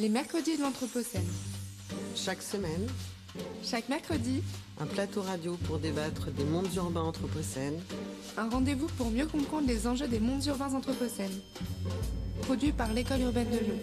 [0.00, 1.28] les mercredis de l'Anthropocène.
[2.14, 2.86] Chaque semaine,
[3.62, 4.42] Chaque mercredi,
[4.80, 7.78] un plateau radio pour débattre des mondes urbains anthropocènes,
[8.36, 11.40] un rendez-vous pour mieux comprendre les enjeux des mondes urbains anthropocènes.
[12.42, 13.78] Produit par l'École urbaine de Lyon.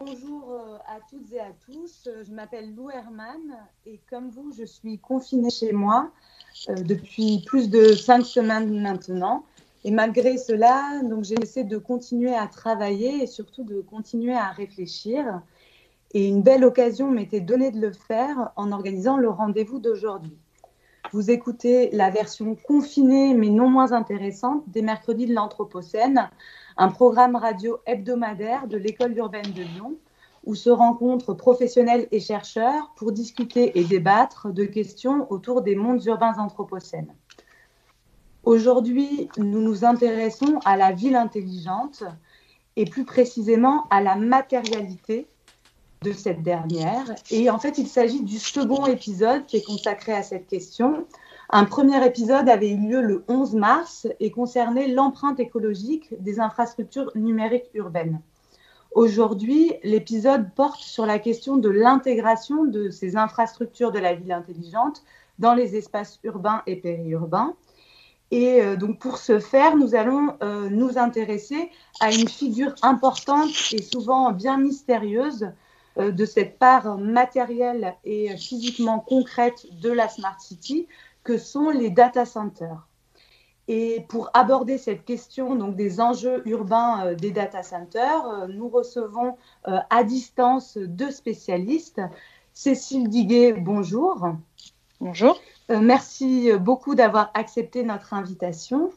[0.00, 4.52] Bonjour euh, à toutes et à tous, Euh, je m'appelle Lou Herman et comme vous,
[4.52, 6.32] je suis confinée chez moi euh,
[6.68, 9.44] depuis plus de cinq semaines maintenant.
[9.84, 15.42] Et malgré cela, donc j'essaie de continuer à travailler et surtout de continuer à réfléchir.
[16.14, 20.36] Et une belle occasion m'était donnée de le faire en organisant le rendez-vous d'aujourd'hui.
[21.12, 26.30] Vous écoutez la version confinée mais non moins intéressante des mercredis de l'Anthropocène,
[26.76, 29.96] un programme radio hebdomadaire de l'école urbaine de Lyon
[30.44, 36.04] où se rencontrent professionnels et chercheurs pour discuter et débattre de questions autour des mondes
[36.04, 37.14] urbains anthropocènes.
[38.44, 42.02] Aujourd'hui, nous nous intéressons à la ville intelligente
[42.76, 45.28] et plus précisément à la matérialité
[46.02, 47.04] de cette dernière.
[47.30, 51.06] Et en fait, il s'agit du second épisode qui est consacré à cette question.
[51.50, 57.12] Un premier épisode avait eu lieu le 11 mars et concernait l'empreinte écologique des infrastructures
[57.14, 58.20] numériques urbaines.
[58.94, 65.02] Aujourd'hui, l'épisode porte sur la question de l'intégration de ces infrastructures de la ville intelligente
[65.38, 67.54] dans les espaces urbains et périurbains.
[68.30, 73.50] Et euh, donc pour ce faire, nous allons euh, nous intéresser à une figure importante
[73.72, 75.50] et souvent bien mystérieuse
[75.98, 80.86] euh, de cette part matérielle et physiquement concrète de la Smart City,
[81.24, 82.86] que sont les data centers.
[83.68, 88.68] Et pour aborder cette question donc, des enjeux urbains euh, des data centers, euh, nous
[88.68, 89.36] recevons
[89.68, 92.00] euh, à distance deux spécialistes.
[92.54, 94.28] Cécile Diguet, bonjour.
[95.00, 95.40] Bonjour.
[95.70, 98.90] Merci beaucoup d'avoir accepté notre invitation.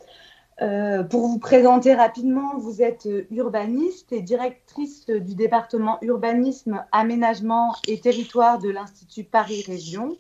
[0.60, 8.60] Pour vous présenter rapidement, vous êtes urbaniste et directrice du département urbanisme, aménagement et territoire
[8.60, 10.18] de l'Institut Paris Région.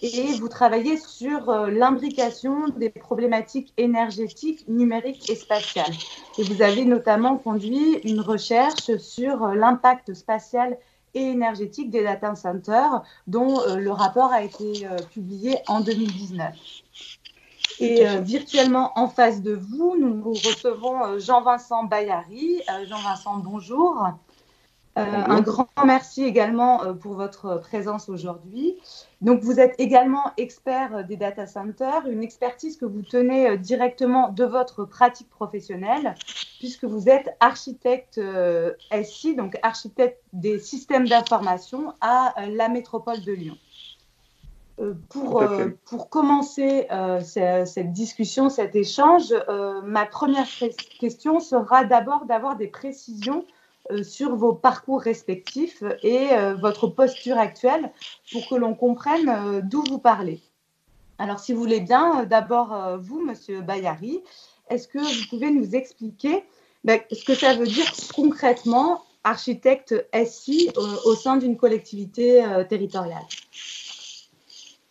[0.00, 5.92] Et vous travaillez sur euh, l'imbrication des problématiques énergétiques, numériques et spatiales.
[6.38, 10.78] Et vous avez notamment conduit une recherche sur euh, l'impact spatial
[11.14, 16.54] et énergétique des data centers, dont euh, le rapport a été euh, publié en 2019.
[17.80, 22.60] Et virtuellement en face de vous, nous recevons Jean-Vincent Bayary.
[22.68, 24.04] Euh, Jean-Vincent, bonjour.
[24.98, 28.76] Euh, un grand merci également euh, pour votre présence aujourd'hui.
[29.20, 33.56] Donc, vous êtes également expert euh, des data centers, une expertise que vous tenez euh,
[33.56, 36.14] directement de votre pratique professionnelle,
[36.58, 38.72] puisque vous êtes architecte euh,
[39.04, 43.56] SI, donc architecte des systèmes d'information à euh, la métropole de Lyon.
[44.80, 50.46] Euh, pour, euh, pour commencer euh, ce- cette discussion, cet échange, euh, ma première
[51.00, 53.52] question sera d'abord d'avoir des précisions euh,
[54.02, 57.90] sur vos parcours respectifs et euh, votre posture actuelle
[58.32, 60.40] pour que l'on comprenne euh, d'où vous parlez.
[61.18, 64.20] Alors, si vous voulez bien, euh, d'abord euh, vous, Monsieur Bayary,
[64.70, 66.44] est-ce que vous pouvez nous expliquer
[66.84, 69.94] ben, ce que ça veut dire concrètement architecte
[70.24, 73.26] SI euh, au sein d'une collectivité euh, territoriale?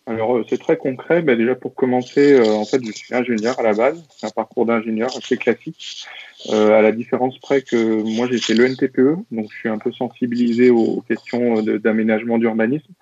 [0.07, 1.21] Alors, euh, c'est très concret.
[1.21, 4.01] Ben, déjà, pour commencer, euh, en fait, je suis ingénieur à la base.
[4.09, 6.05] C'est un parcours d'ingénieur assez classique.
[6.49, 9.91] Euh, à la différence près que moi, j'ai fait l'ENTPE, donc je suis un peu
[9.91, 12.93] sensibilisé aux, questions d'aménagement d'urbanisme.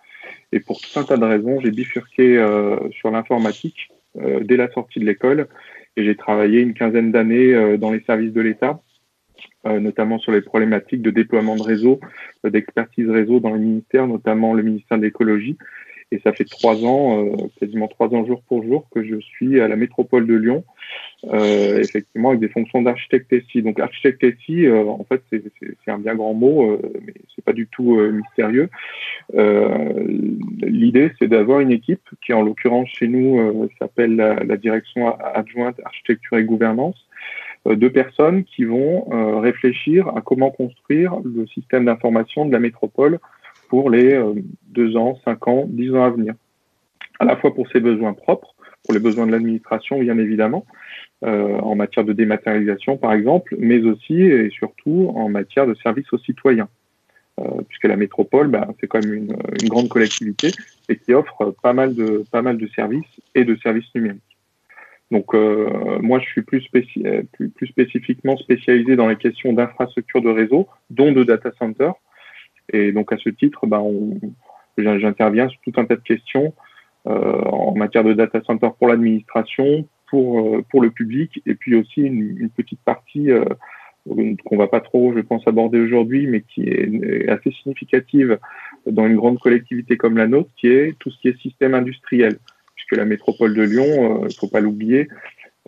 [0.52, 2.44] Et pour tout un tas de raisons, j'ai bifurqué
[2.92, 5.48] sur l'informatique dès la sortie de l'école.
[5.98, 8.80] Et j'ai travaillé une quinzaine d'années dans les services de l'État,
[9.66, 12.00] notamment sur les problématiques de déploiement de réseau,
[12.46, 15.58] euh, d'expertise réseau dans le ministère, notamment le ministère de l'écologie.
[16.16, 19.60] Et ça fait trois ans, euh, quasiment trois ans jour pour jour, que je suis
[19.60, 20.64] à la métropole de Lyon,
[21.26, 23.62] euh, effectivement avec des fonctions d'architecte SI.
[23.62, 25.44] Donc architecte SI, euh, en fait, c'est-
[25.88, 28.70] un bien grand mot, mais c'est pas du tout mystérieux.
[30.64, 35.80] L'idée, c'est d'avoir une équipe qui, en l'occurrence chez nous, s'appelle la, la direction adjointe
[35.84, 37.08] architecture et gouvernance,
[37.66, 43.20] de personnes qui vont réfléchir à comment construire le système d'information de la métropole
[43.70, 44.34] pour les euh,
[44.68, 46.34] deux ans, cinq ans, dix ans à venir.
[47.20, 50.66] À la fois pour ses besoins propres, pour les besoins de l'administration, bien évidemment,
[51.24, 56.12] euh, en matière de dématérialisation, par exemple, mais aussi et surtout en matière de services
[56.12, 56.70] aux citoyens.
[57.40, 59.36] Euh, puisque la métropole, ben, c'est quand même une,
[59.68, 60.52] grande collectivité
[60.88, 64.22] et qui offre pas mal de, pas mal de services et de services numériques.
[65.12, 65.34] Donc,
[66.02, 67.04] moi, je suis plus, spéci
[67.34, 71.92] plus, plus spécifiquement spécialisé dans les questions d'infrastructure de réseau, dont de data center.
[72.72, 74.20] Et donc, à ce titre, on,
[74.78, 76.54] j'interviens sur tout un tas de questions
[77.08, 82.02] euh, en matière de data center pour l'administration, pour, pour le public et puis aussi
[82.02, 83.30] une, petite partie
[84.46, 88.38] qu'on va pas trop, je pense, aborder aujourd'hui, mais qui est assez significative
[88.86, 92.38] dans une grande collectivité comme la nôtre, qui est tout ce qui est système industriel,
[92.76, 95.08] puisque la métropole de Lyon, il ne faut pas l'oublier,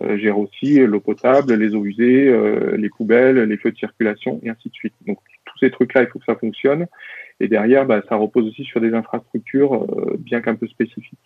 [0.00, 2.32] gère aussi l'eau potable, les eaux usées,
[2.76, 4.94] les poubelles, les feux de circulation, et ainsi de suite.
[5.58, 6.86] Tous ces trucs-là, il faut que ça fonctionne.
[7.40, 11.18] Et derrière, bah, ça repose aussi sur des infrastructures euh, bien qu'un peu spécifiques.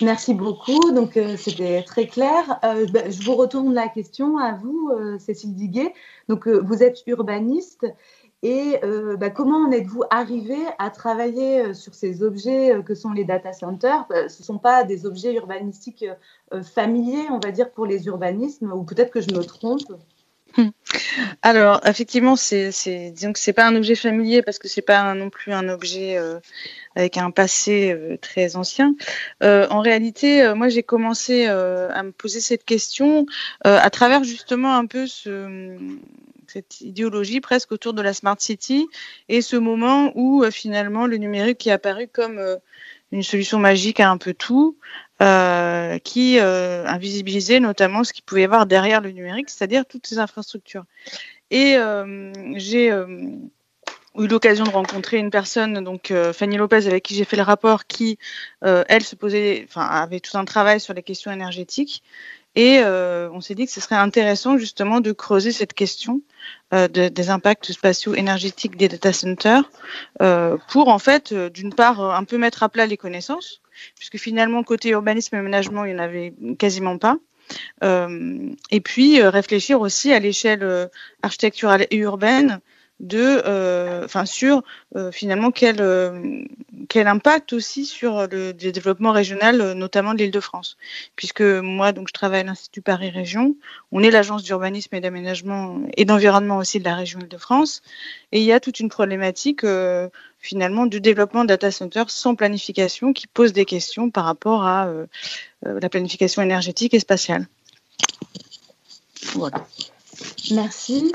[0.00, 0.92] Merci beaucoup.
[0.92, 2.60] Donc, euh, c'était très clair.
[2.64, 5.92] Euh, bah, je vous retourne la question à vous, Cécile Diguet.
[6.28, 7.86] Donc, vous êtes urbaniste.
[8.44, 8.76] Et
[9.18, 14.06] bah, comment en êtes-vous arrivé à travailler sur ces objets que sont les data centers?
[14.28, 16.04] Ce ne sont pas des objets urbanistiques
[16.62, 19.90] familiers, on va dire, pour les urbanismes, ou peut-être que je me trompe.
[21.42, 22.70] Alors, effectivement, c'est,
[23.12, 26.16] disons que c'est pas un objet familier parce que c'est pas non plus un objet
[26.16, 26.38] euh,
[26.96, 28.94] avec un passé euh, très ancien.
[29.42, 33.26] Euh, en réalité, moi, j'ai commencé à me poser cette question
[33.64, 35.76] à travers justement un peu ce,
[36.46, 38.86] cette idéologie presque autour de la smart city
[39.28, 42.40] et ce moment où finalement le numérique est apparu comme
[43.12, 44.76] une solution magique à un peu tout,
[45.22, 50.06] euh, qui euh, invisibilisait notamment ce qu'il pouvait y avoir derrière le numérique, c'est-à-dire toutes
[50.06, 50.84] ces infrastructures.
[51.50, 57.24] Et euh, j'ai eu l'occasion de rencontrer une personne, donc Fanny Lopez, avec qui j'ai
[57.24, 58.18] fait le rapport, qui,
[58.62, 62.02] elle, se posait, enfin, avait tout un travail sur les questions énergétiques.
[62.54, 66.20] Et on s'est dit que ce serait intéressant justement de creuser cette question
[66.72, 69.70] des impacts spatiaux énergétiques des data centers
[70.68, 73.62] pour en fait, d'une part, un peu mettre à plat les connaissances,
[73.96, 77.16] puisque finalement, côté urbanisme et aménagement, il n'y en avait quasiment pas.
[77.82, 80.86] Euh, et puis euh, réfléchir aussi à l'échelle euh,
[81.22, 82.60] architecturale et urbaine
[83.00, 84.62] de, euh, enfin sur
[84.96, 86.42] euh, finalement quel euh,
[86.88, 90.76] quel impact aussi sur le, développement régional, notamment de l'Île-de-France,
[91.14, 93.54] puisque moi donc je travaille à l'Institut Paris Région,
[93.92, 97.82] on est l'agence d'urbanisme et d'aménagement et d'environnement aussi de la région Île-de-France,
[98.32, 99.64] et il y a toute une problématique
[100.40, 104.90] finalement du développement de data centers sans planification qui pose des questions par rapport à
[105.62, 107.46] la planification énergétique et spatiale.
[109.34, 109.66] Voilà.
[110.50, 111.12] Merci.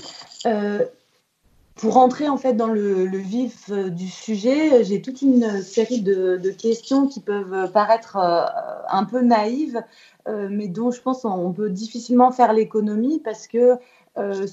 [1.76, 6.38] Pour rentrer en fait dans le, vif euh, du sujet, j'ai toute une série de,
[6.52, 8.46] questions qui peuvent paraître euh,
[8.90, 9.82] un peu naïves,
[10.28, 13.78] euh, mais dont je pense on peut difficilement faire l'économie parce que
[14.20, 14.46] euh,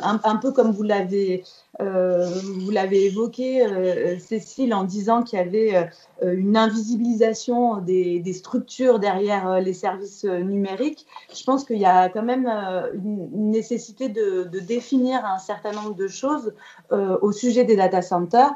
[0.00, 1.42] un, peu comme vous l'avez
[1.80, 2.30] euh,
[2.60, 5.90] vous l'avez évoqué, euh, Cécile, en disant qu'il y avait
[6.22, 11.06] une invisibilisation des, structures derrière les services numériques.
[11.34, 16.08] Je pense qu'il y a quand même une, nécessité de, définir un certain nombre de
[16.08, 16.54] choses
[16.90, 18.54] au sujet des data centers,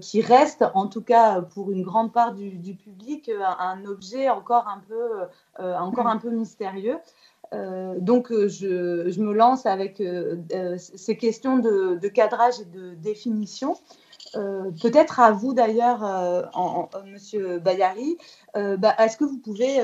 [0.00, 4.80] qui restent, en tout cas pour une grande part du, public, un, objet encore un
[4.86, 6.98] peu, encore un peu mystérieux.
[7.52, 10.36] Euh, donc, euh, je, me lance avec euh,
[10.78, 13.76] ces questions de, cadrage et de définition.
[14.32, 16.02] Peut-être à vous d'ailleurs,
[17.04, 18.16] Monsieur Bayari,
[18.54, 19.80] bah, est-ce que vous pouvez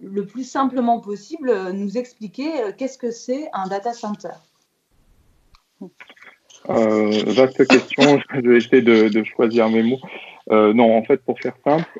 [0.00, 4.28] le plus simplement possible nous expliquer qu'est-ce que c'est un data center?
[6.68, 9.98] Vaste question, je vais essayer de, de choisir mes mots.
[10.50, 11.90] non, en fait, pour faire simple,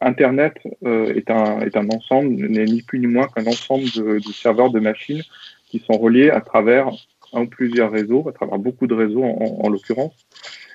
[0.00, 4.18] Internet euh, est, un, est un ensemble, n'est ni plus ni moins qu'un ensemble de,
[4.18, 5.22] de, serveurs de machines
[5.66, 6.88] qui sont reliés à travers
[7.32, 10.14] un ou plusieurs réseaux, à travers beaucoup de réseaux en, en, l'occurrence.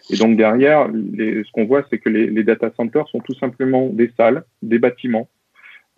[0.09, 3.33] Et donc derrière, les, ce qu'on voit, c'est que les, les, data centers sont tout
[3.35, 5.27] simplement des salles, des bâtiments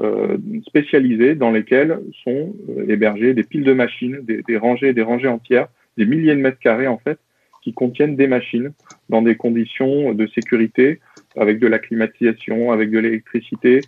[0.01, 0.38] euh,
[0.68, 5.27] spécialisés dans lesquels sont euh, hébergés des piles de machines, des, des rangées, des rangées
[5.27, 7.20] entières, des milliers de mètres carrés en fait,
[7.63, 8.72] qui contiennent des machines
[9.10, 11.00] dans des conditions de sécurité
[11.38, 13.82] avec de la climatisation, avec de l'électricité,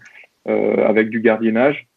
[0.48, 1.88] euh, avec du gardiennage.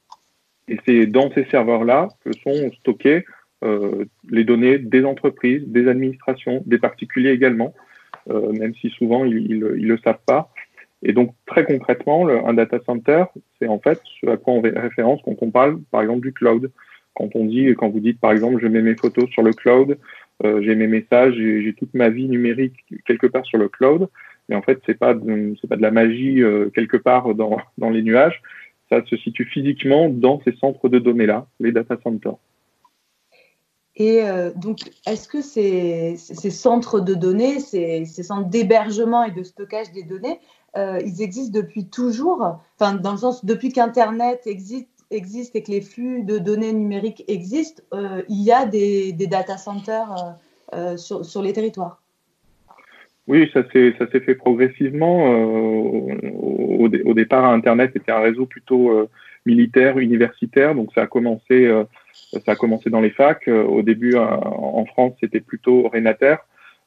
[0.69, 3.25] Et c'est dans ces serveurs-là que sont stockées
[3.65, 7.73] euh, les données des entreprises, des administrations, des particuliers également,
[8.31, 10.51] euh, même si souvent ils ne le savent pas.
[11.05, 13.25] Et donc très concrètement, un data center,
[13.59, 16.33] c'est en fait ce à quoi on fait référence quand on parle par exemple du
[16.33, 16.71] cloud.
[17.15, 19.99] Quand on dit, quand vous dites par exemple, je mets mes photos sur le cloud,
[20.43, 24.09] j'ai mes messages, j'ai toute ma vie numérique quelque part sur le cloud,
[24.53, 28.03] mais en fait, c'est pas pas de la magie euh, quelque part dans, dans les
[28.03, 28.43] nuages.
[28.91, 32.37] Ça se situe physiquement dans ces centres de données là, les data centers.
[33.97, 36.17] Et euh, donc, est-ce que ces,
[36.51, 40.39] centres de données, ces, centres d'hébergement et de stockage des données,
[40.77, 42.59] euh, ils existent depuis toujours?
[42.79, 47.83] Enfin, dans le sens, depuis qu'Internet existe, et que les flux de données numériques existent,
[48.29, 50.37] il y a des, des data centers
[50.97, 52.02] sur les territoires?
[53.29, 55.33] Oui, ça s'est fait progressivement.
[55.33, 59.09] Euh, au, au, départ, Internet était un réseau plutôt euh,
[59.47, 61.85] militaire, universitaire, donc ça a commencé euh,
[62.45, 63.49] ça a commencé dans les facs.
[63.49, 66.37] Au début, en France, c'était plutôt Renater.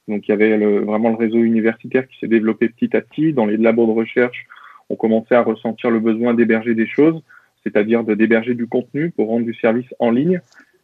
[0.08, 3.34] Donc il y avait le, vraiment le réseau universitaire qui s'est développé petit à petit.
[3.34, 4.46] Dans les labos de recherche,
[4.90, 7.22] on commençait à ressentir le besoin d'héberger des choses,
[7.64, 10.42] c'est-à-dire de d'héberger du contenu pour rendre du service en ligne.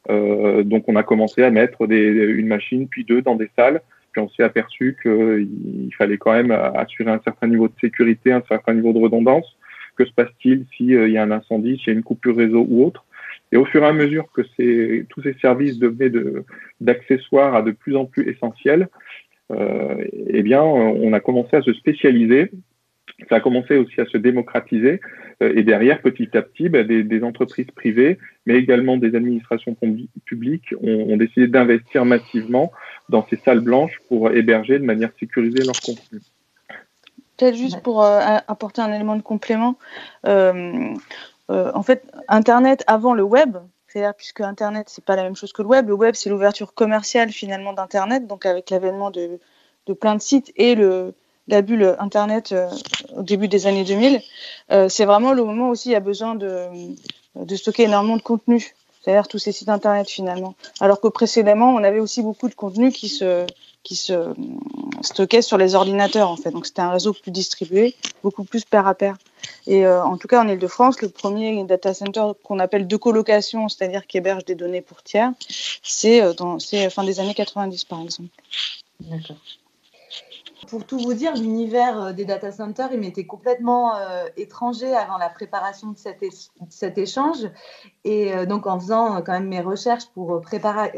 [0.09, 3.81] Euh, donc on a commencé à mettre des, une machine puis deux dans des salles.
[4.11, 8.43] Puis on s'est aperçu qu'il fallait quand même assurer un certain niveau de sécurité, un
[8.47, 9.57] certain niveau de redondance.
[9.95, 12.65] Que se passe-t-il s'il euh, y a un incendie, s'il y a une coupure réseau
[12.67, 13.05] ou autre?
[13.51, 14.41] Et au fur et à mesure que
[15.03, 16.11] tous ces services devenaient
[16.79, 18.87] d'accessoires à de plus en plus essentiels,
[19.51, 19.95] euh,
[20.27, 22.49] eh bien, on a commencé à se spécialiser.
[23.29, 25.01] Ça a commencé aussi à se démocratiser.
[25.43, 29.75] Euh, et derrière, petit à petit, bah, des, entreprises privées, mais également des administrations
[30.25, 32.71] publiques ont décidé d'investir massivement
[33.11, 36.19] dans ces salles blanches pour héberger de manière sécurisée leur contenu.
[37.37, 39.75] Peut-être juste pour euh, apporter un élément de complément.
[40.27, 40.93] Euh,
[41.49, 45.51] euh, en fait, Internet avant le web, c'est-à-dire puisque Internet, c'est pas la même chose
[45.51, 45.87] que le web.
[45.87, 49.39] Le web, c'est l'ouverture commerciale finalement d'Internet, donc avec l'avènement de,
[49.99, 51.13] plein de sites et le,
[51.47, 52.55] la bulle Internet
[53.15, 54.21] au début des années 2000.
[54.71, 56.67] Euh, c'est vraiment le moment aussi il y a besoin de,
[57.35, 60.55] de stocker énormément de contenu, c'est-à-dire tous ces sites Internet finalement.
[60.79, 63.45] Alors que précédemment, on avait aussi beaucoup de contenu qui se,
[63.83, 64.33] qui se euh,
[65.01, 66.51] stockait sur les ordinateurs en fait.
[66.51, 69.17] Donc c'était un réseau plus distribué, beaucoup plus pair à pair.
[69.67, 73.69] Et euh, en tout cas, en Ile-de-France, le premier data center qu'on appelle de colocation,
[73.69, 75.31] c'est-à-dire qui héberge des données pour tiers,
[75.81, 78.29] c'est euh, dans fin des années 90 par exemple.
[78.99, 79.37] D'accord
[80.67, 85.17] pour tout vous dire, l'univers euh, des data centers, il m'était complètement euh, étranger avant
[85.17, 85.97] la préparation de
[86.69, 87.49] cet, échange.
[88.03, 90.91] Et euh, donc, en faisant quand même mes recherches pour préparer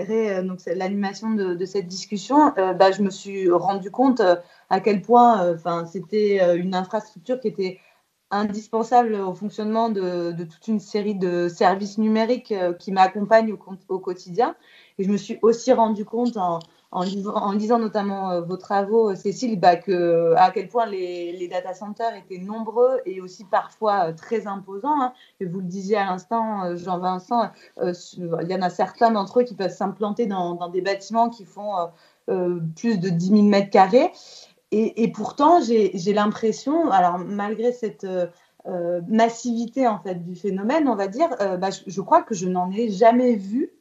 [0.68, 4.22] l'animation de, cette discussion, bah, je me suis rendu compte
[4.70, 5.56] à quel point
[5.86, 7.80] c'était une infrastructure qui était
[8.32, 14.00] indispensable au fonctionnement de, de, toute une série de services numériques qui m'accompagnent au, au,
[14.00, 14.56] quotidien.
[14.98, 16.60] Et je me suis aussi rendu compte en,
[16.94, 20.86] en, lisant, en lisant notamment euh, vos travaux, euh, Cécile, bah, que, à quel point
[20.86, 25.02] les, les, data centers étaient nombreux et aussi parfois euh, très imposants.
[25.02, 25.14] Hein.
[25.40, 29.56] Et vous le disiez à l'instant, Jean-Vincent, il y en a certains d'entre eux qui
[29.56, 31.74] peuvent s'implanter dans, des bâtiments qui font
[32.76, 34.12] plus de 10 000 mètres carrés.
[34.72, 38.08] Et, pourtant, j'ai l'impression, alors malgré cette
[39.08, 42.90] massivité en fait du phénomène, on va dire, bah, je, crois que je n'en ai
[42.90, 43.72] jamais vu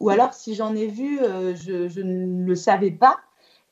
[0.00, 3.18] ou alors si j'en ai vu, euh, je, je, ne le savais pas.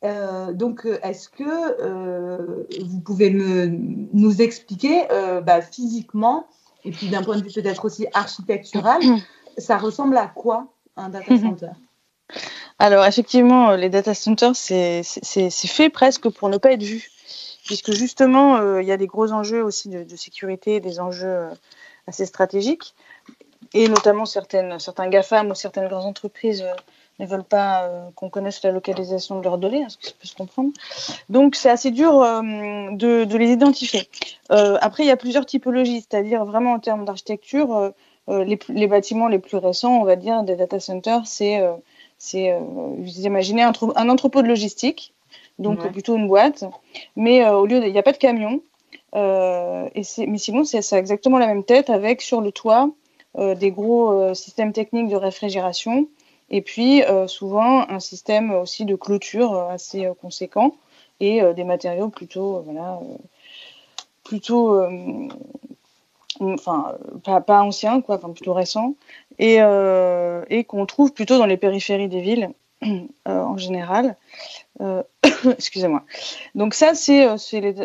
[0.05, 3.67] Euh, donc, est-ce que euh, vous pouvez me,
[4.13, 6.47] nous expliquer euh, bah, physiquement,
[6.85, 9.03] et puis d'un point de vue peut-être aussi architectural,
[9.59, 11.71] ça ressemble à quoi un data center?
[12.79, 17.11] Alors, effectivement, les data centers, c'est fait presque pour ne pas être vu,
[17.65, 21.49] puisque justement, il y a des gros enjeux aussi de, de sécurité, des enjeux
[22.07, 22.95] assez stratégiques
[23.75, 26.75] et notamment certaines, certains GAFAM ou certaines grandes entreprises euh,
[27.19, 30.29] ne veulent pas euh, qu'on connaisse la localisation de leurs données, ce que ça peut
[30.29, 30.71] se comprendre.
[31.29, 32.41] Donc c'est assez dur euh,
[32.93, 34.09] de, de, les identifier.
[34.51, 37.93] Euh, après, il y a plusieurs typologies, c'est-à-dire vraiment en termes d'architecture,
[38.29, 41.63] les, les, bâtiments les plus récents, on va dire, des data centers, c'est,
[42.19, 45.15] c'est vous imaginez un, un, entrepôt de logistique,
[45.59, 45.91] donc ouais.
[45.91, 46.65] plutôt une boîte,
[47.17, 48.61] mais au lieu, il n'y a pas de camion.
[49.15, 52.91] et mais sinon, c'est exactement la même tête avec sur le toit
[53.37, 56.09] des gros euh, systèmes techniques de réfrigération
[56.51, 60.75] et puis euh, souvent un système aussi de clôture assez conséquent
[61.21, 63.01] et des matériaux plutôt voilà
[64.25, 64.81] plutôt
[66.41, 66.95] enfin
[67.25, 68.95] pas, pas anciens quoi enfin plutôt récents
[69.39, 72.51] et, euh, et qu'on trouve plutôt dans les périphéries des villes
[72.85, 74.17] euh, en général.
[74.81, 75.03] Euh,
[75.51, 76.05] excusez-moi.
[76.55, 77.37] Donc ça, c'est euh,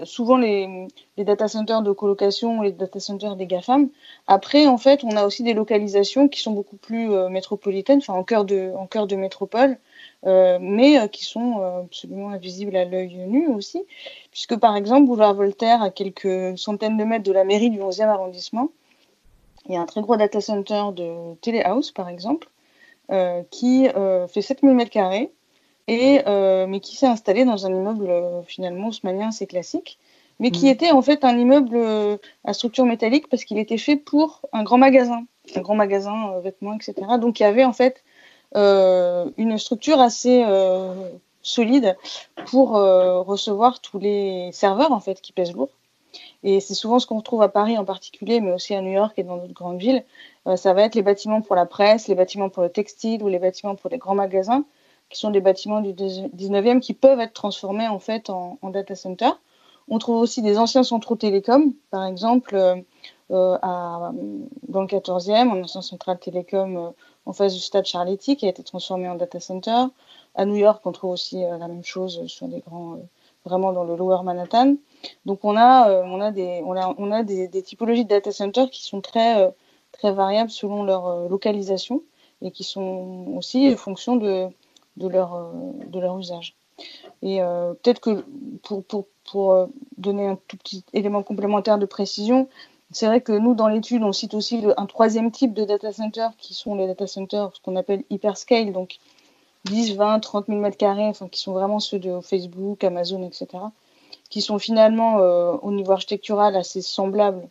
[0.05, 3.89] souvent les, data centers de colocation, les data centers des GAFAM.
[4.27, 8.13] Après, en fait, on a aussi des localisations qui sont beaucoup plus euh, métropolitaines, enfin
[8.13, 9.77] en cœur de, métropole,
[10.25, 13.83] euh, mais qui sont absolument invisibles à l'œil nu aussi,
[14.31, 18.07] puisque par exemple, boulevard Voltaire, à quelques centaines de mètres de la mairie du 11e
[18.07, 18.69] arrondissement,
[19.67, 22.49] il y a un très gros data center de Telehouse, par exemple,
[23.51, 23.87] qui
[24.27, 25.31] fait 7000 mètres carrés
[25.87, 29.99] et euh, mais qui s'est installé dans un immeuble euh, finalement haussmannien assez classique,
[30.39, 30.69] mais qui mmh.
[30.69, 34.63] était en fait un immeuble euh, à structure métallique parce qu'il était fait pour un
[34.63, 35.25] grand magasin,
[35.55, 36.93] un grand magasin euh, vêtements, etc.
[37.19, 38.03] Donc il y avait en fait
[38.55, 41.09] une structure assez euh,
[41.41, 41.97] solide
[42.45, 45.69] pour recevoir tous les serveurs en fait qui pèsent lourd.
[46.43, 49.13] Et c'est souvent ce qu'on retrouve à Paris en particulier, mais aussi à New York
[49.17, 50.03] et dans d'autres grandes villes.
[50.55, 53.39] ça va être les bâtiments pour la presse, les bâtiments pour le textile ou les
[53.39, 54.63] bâtiments pour les grands magasins
[55.09, 59.29] qui sont des bâtiments du 19e qui peuvent être transformés en fait en, data center.
[59.89, 62.83] On trouve aussi des anciens centraux télécoms, par exemple
[63.31, 64.11] euh, à,
[64.67, 66.89] dans le 14e, un ancien central télécom euh,
[67.25, 69.85] en face du stade Charletti qui a été transformé en data center.
[70.35, 72.97] À New York, on trouve aussi euh, la même chose sur des grands,
[73.45, 74.75] vraiment dans le Lower Manhattan.
[75.25, 79.01] Donc on a, on a, des, on a, des, typologies de data center qui sont
[79.01, 79.53] très,
[79.93, 82.01] très variables selon leur localisation
[82.41, 84.47] et qui sont aussi fonction de,
[84.97, 85.51] de, leur,
[85.87, 86.55] de leur usage.
[87.21, 88.25] Et euh, peut-être que
[88.63, 92.47] pour, pour, pour, donner un tout petit élément complémentaire de précision,
[92.91, 96.27] c'est vrai que nous, dans l'étude, on cite aussi un troisième type de data center
[96.37, 98.99] qui sont les data centers, ce qu'on appelle hyperscale, donc
[99.65, 103.47] 10, 20, 30 000 mètres carrés, enfin, qui sont vraiment ceux de Facebook, Amazon, etc.,
[104.29, 107.47] qui sont finalement euh, au niveau architectural assez semblables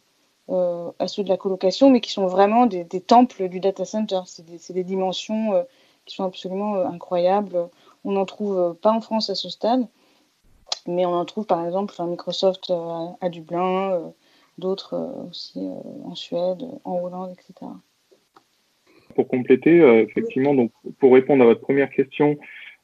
[0.51, 4.21] euh, à ceux de la colocation, mais qui sont vraiment des, temples du data center.
[4.27, 5.63] C'est des, des, dimensions euh,
[6.07, 7.69] qui sont absolument incroyables.
[8.05, 9.87] On n'en trouve pas en France à ce stade,
[10.87, 12.73] mais on en trouve par exemple enfin, Microsoft
[13.21, 14.13] à Dublin
[14.59, 17.71] d'autres euh, aussi euh, en Suède, en Hollande, etc.
[19.15, 22.39] Pour compléter, euh, effectivement, donc pour répondre à votre première question,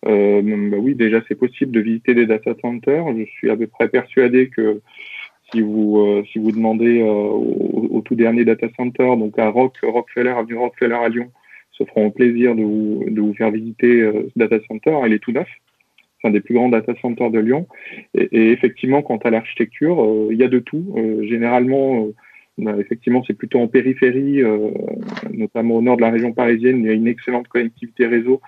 [0.07, 3.05] euh, bah oui, déjà c'est possible de visiter des data centers.
[3.17, 4.81] Je suis à peu près persuadé que
[5.51, 9.49] si vous euh, si vous demandez euh, au, au, tout dernier data center, donc à
[9.49, 11.33] Rock, Rockefeller, avenue Rockefeller à Lyon,
[11.79, 14.99] se feront plaisir de vous, faire visiter ce data center.
[15.07, 15.49] Il est tout neuf
[16.21, 17.67] c'est un des plus grands data centers de Lyon.
[18.15, 20.95] Et, effectivement, quant à l'architecture, euh, il y a de tout.
[20.97, 22.15] Euh, généralement, euh,
[22.59, 24.43] bah, effectivement, c'est plutôt en périphérie,
[25.33, 26.81] notamment au nord de la région parisienne.
[26.81, 28.41] Il y a une excellente connectivité réseau,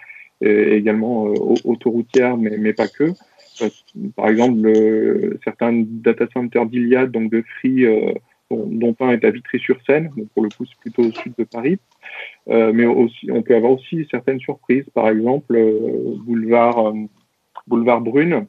[0.42, 1.24] également
[1.64, 3.12] autoroutière, mais, mais pas que.
[4.16, 7.86] par exemple, certains data centers d'Iliade, donc de Free,
[8.50, 11.78] dont, un est à Vitry-sur-Seine, pour le coup c'est plutôt au sud de Paris.
[12.48, 16.92] Euh, mais on peut avoir aussi certaines surprises, par exemple euh, boulevard
[17.66, 18.46] boulevard Brune,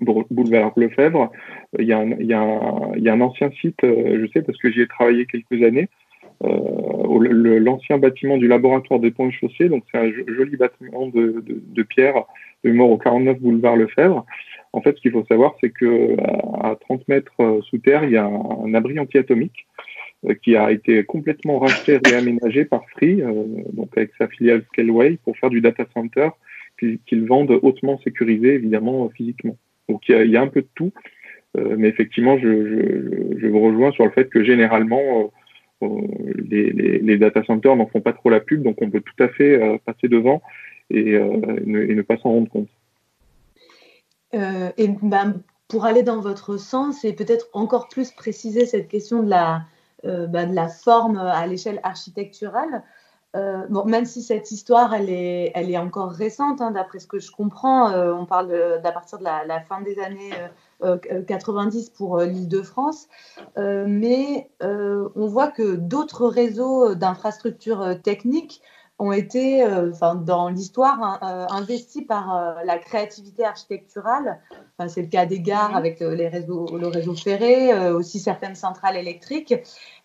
[0.00, 1.30] boulevard Lefebvre.
[1.78, 5.62] Il y, a un, ancien site, euh, je sais parce que j'y ai travaillé quelques
[5.62, 5.88] années,
[6.44, 9.68] euh, l'ancien bâtiment du laboratoire des ponts et chaussées.
[9.68, 12.24] Donc c'est un joli bâtiment de, de, de pierre
[12.64, 14.24] de mort au 49 boulevard Lefebvre.
[14.74, 16.16] En fait, ce qu'il faut savoir, c'est que
[16.60, 19.66] à 30 mètres euh, sous terre, il y a un, un abri antiatomique
[20.26, 23.22] euh, qui a été complètement racheté et réaménagé par Free,
[23.72, 26.28] donc avec sa filiale Scaleway, pour faire du data center
[26.78, 29.56] qu'ils vendent hautement sécurisé, évidemment, physiquement.
[29.88, 30.92] Donc il y a, un peu de tout,
[31.56, 35.30] euh, mais effectivement, je, vous rejoins sur le fait que généralement,
[35.82, 36.00] euh, euh
[36.48, 39.62] les, data centers n'en font pas trop la pub, donc on peut tout à fait
[39.62, 40.42] euh, passer devant
[40.92, 42.68] euh, et, ne, pas s'en rendre compte.
[44.76, 49.30] Et ben, pour aller dans votre sens et peut-être encore plus préciser cette question de
[49.30, 49.62] la,
[50.02, 52.82] ben, de la forme à l'échelle architecturale,
[53.34, 57.08] euh, bon, même si cette histoire, elle est, elle est encore récente, hein, d'après ce
[57.08, 60.30] que je comprends, euh, on parle d'à partir de la, fin des années
[60.82, 63.08] euh, 90 euh, pour euh, l'Île-de-France,
[63.56, 68.62] mais on voit que d'autres réseaux d'infrastructures techniques
[68.98, 74.40] ont été, enfin, dans l'histoire, hein, investis par la créativité architecturale.
[74.78, 75.76] Enfin, C'est le cas des gares mmh.
[75.76, 79.54] avec les réseaux, le réseau ferré, aussi certaines centrales électriques.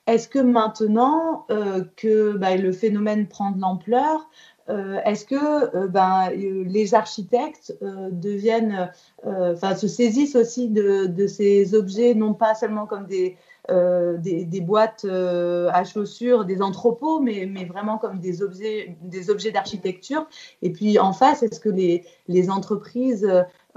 [0.09, 4.27] Est-ce que maintenant euh, que bah, le phénomène prend de l'ampleur,
[4.69, 8.91] euh, est-ce que euh, ben, les architectes euh, deviennent,
[9.25, 13.37] euh, enfin, se saisissent aussi de, de, ces objets, non pas seulement comme des,
[13.69, 20.27] euh, des, boîtes à chaussures, des entrepôts, mais, vraiment comme des objets, des objets d'architecture.
[20.61, 23.27] Et puis en face, est-ce que les, entreprises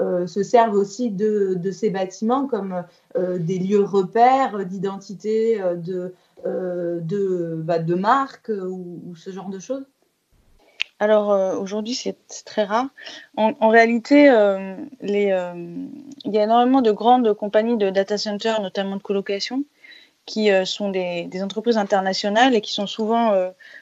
[0.01, 2.85] euh, se servent aussi de, ces bâtiments comme
[3.17, 9.59] euh, des lieux repères d'identité euh, de, de, bah, de marque ou, ce genre de
[9.59, 9.85] choses?
[11.03, 12.87] Alors aujourd'hui c'est très rare.
[13.37, 15.87] En, réalité, euh, euh,
[16.25, 19.65] il y a énormément de grandes compagnies de data centers, notamment de colocation,
[20.27, 23.35] qui euh, sont des, entreprises internationales et qui sont souvent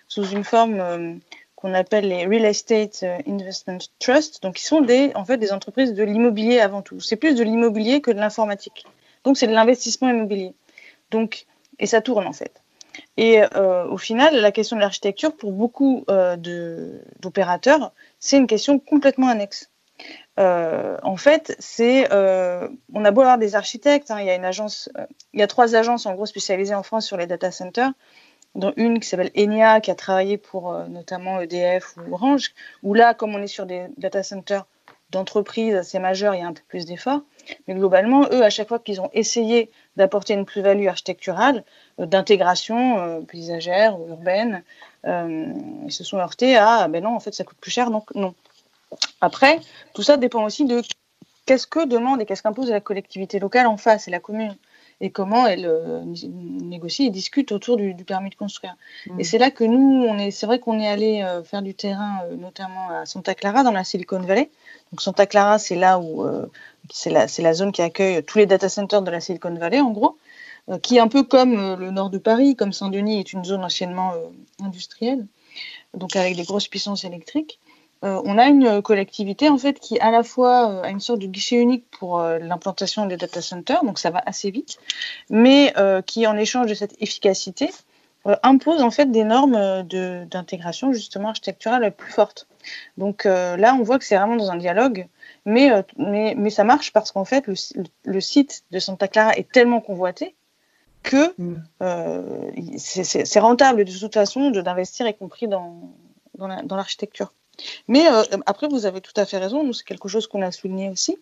[0.08, 1.20] sous une forme
[1.60, 4.42] qu'on appelle les Real Estate euh, Investment Trust.
[4.42, 7.00] Donc, ils sont des, en fait, des entreprises de l'immobilier avant tout.
[7.00, 8.86] C'est plus de l'immobilier que de l'informatique.
[9.24, 10.54] Donc, c'est de l'investissement immobilier.
[11.10, 11.46] Donc,
[11.78, 12.62] et ça tourne, en fait.
[13.16, 16.36] Et euh, au final, la question de l'architecture, pour beaucoup euh,
[17.20, 19.69] d'opérateurs, c'est une question complètement annexe.
[20.40, 24.34] Euh, en fait, c'est, euh, on a beau avoir des architectes, hein, il y a
[24.34, 24.88] une agence,
[25.34, 27.92] il y a trois agences en gros spécialisées en France sur les data centers
[28.54, 32.94] dont une qui s'appelle Enia, qui a travaillé pour euh, notamment EDF ou Orange, où
[32.94, 34.66] là, comme on est sur des data centers
[35.10, 37.22] d'entreprise assez majeurs, il y a un peu plus d'efforts.
[37.66, 41.64] Mais globalement, eux, à chaque fois qu'ils ont essayé d'apporter une plus-value architecturale,
[41.98, 44.62] euh, d'intégration euh, paysagère ou urbaine,
[45.06, 45.52] euh,
[45.86, 48.14] ils se sont heurtés à, ah, ben non, en fait, ça coûte plus cher, donc
[48.14, 48.34] non.
[49.20, 49.60] Après,
[49.94, 50.82] tout ça dépend aussi de
[51.46, 54.56] qu'est-ce que demande et qu'est-ce qu'impose la collectivité locale en face et la commune
[55.00, 58.76] et comment elle euh, négocie et discute autour du, permis de construire.
[59.06, 59.20] Mm.
[59.20, 61.74] Et c'est là que nous, on est, c'est vrai qu'on est allé euh, faire du
[61.74, 64.50] terrain, euh, notamment à Santa Clara, dans la Silicon Valley.
[64.92, 66.26] Donc Santa Clara, c'est là où
[66.90, 69.80] c'est la, c'est la zone qui accueille tous les data centers de la Silicon Valley,
[69.80, 70.18] en gros,
[70.82, 74.14] qui est un peu comme le nord de Paris, comme Saint-Denis est une zone anciennement
[74.60, 75.28] industrielle,
[75.94, 77.59] donc avec des grosses puissances électriques.
[78.02, 81.18] Euh, on a une collectivité en fait qui à la fois euh, a une sorte
[81.18, 84.78] de guichet unique pour euh, l'implantation des data centers, donc ça va assez vite,
[85.28, 85.74] mais
[86.06, 87.70] qui en échange de cette efficacité
[88.42, 92.46] impose en fait des normes d'intégration justement architecturale plus fortes.
[92.98, 95.06] Donc là, on voit que c'est vraiment dans un dialogue,
[95.46, 99.80] mais, mais, mais ça marche parce qu'en fait, le, site de Santa Clara est tellement
[99.80, 100.34] convoité
[101.02, 102.76] que mm.
[102.76, 105.94] c'est rentable de toute façon d'investir, y compris dans,
[106.36, 107.32] dans l'architecture.
[107.88, 109.72] Mais euh, après, vous avez tout à fait raison.
[109.72, 111.18] C'est quelque chose qu'on a souligné aussi.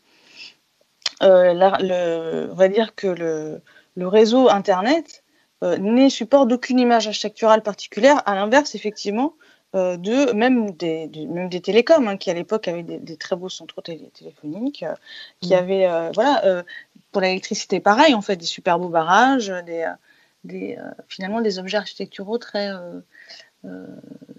[1.23, 3.61] Euh, le, on va dire que le,
[3.97, 5.25] le réseau Internet
[5.65, 9.35] euh, n'est support d'aucune image architecturale particulière, à l'inverse, effectivement,
[9.75, 13.83] de même des, même des télécoms, hein, qui à l'époque avaient des, très beaux centraux
[13.83, 14.87] téléphoniques,
[15.43, 15.59] qui mmh.
[15.59, 16.65] avaient, voilà,
[17.13, 19.87] pour l'électricité, pareil, en fait, des super beaux barrages, des,
[20.45, 22.71] des finalement des objets architecturaux très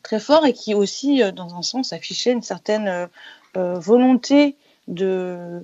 [0.03, 3.09] très fort et qui aussi, euh, dans un sens, affichait une certaine
[3.57, 4.55] euh, volonté
[4.87, 5.63] de,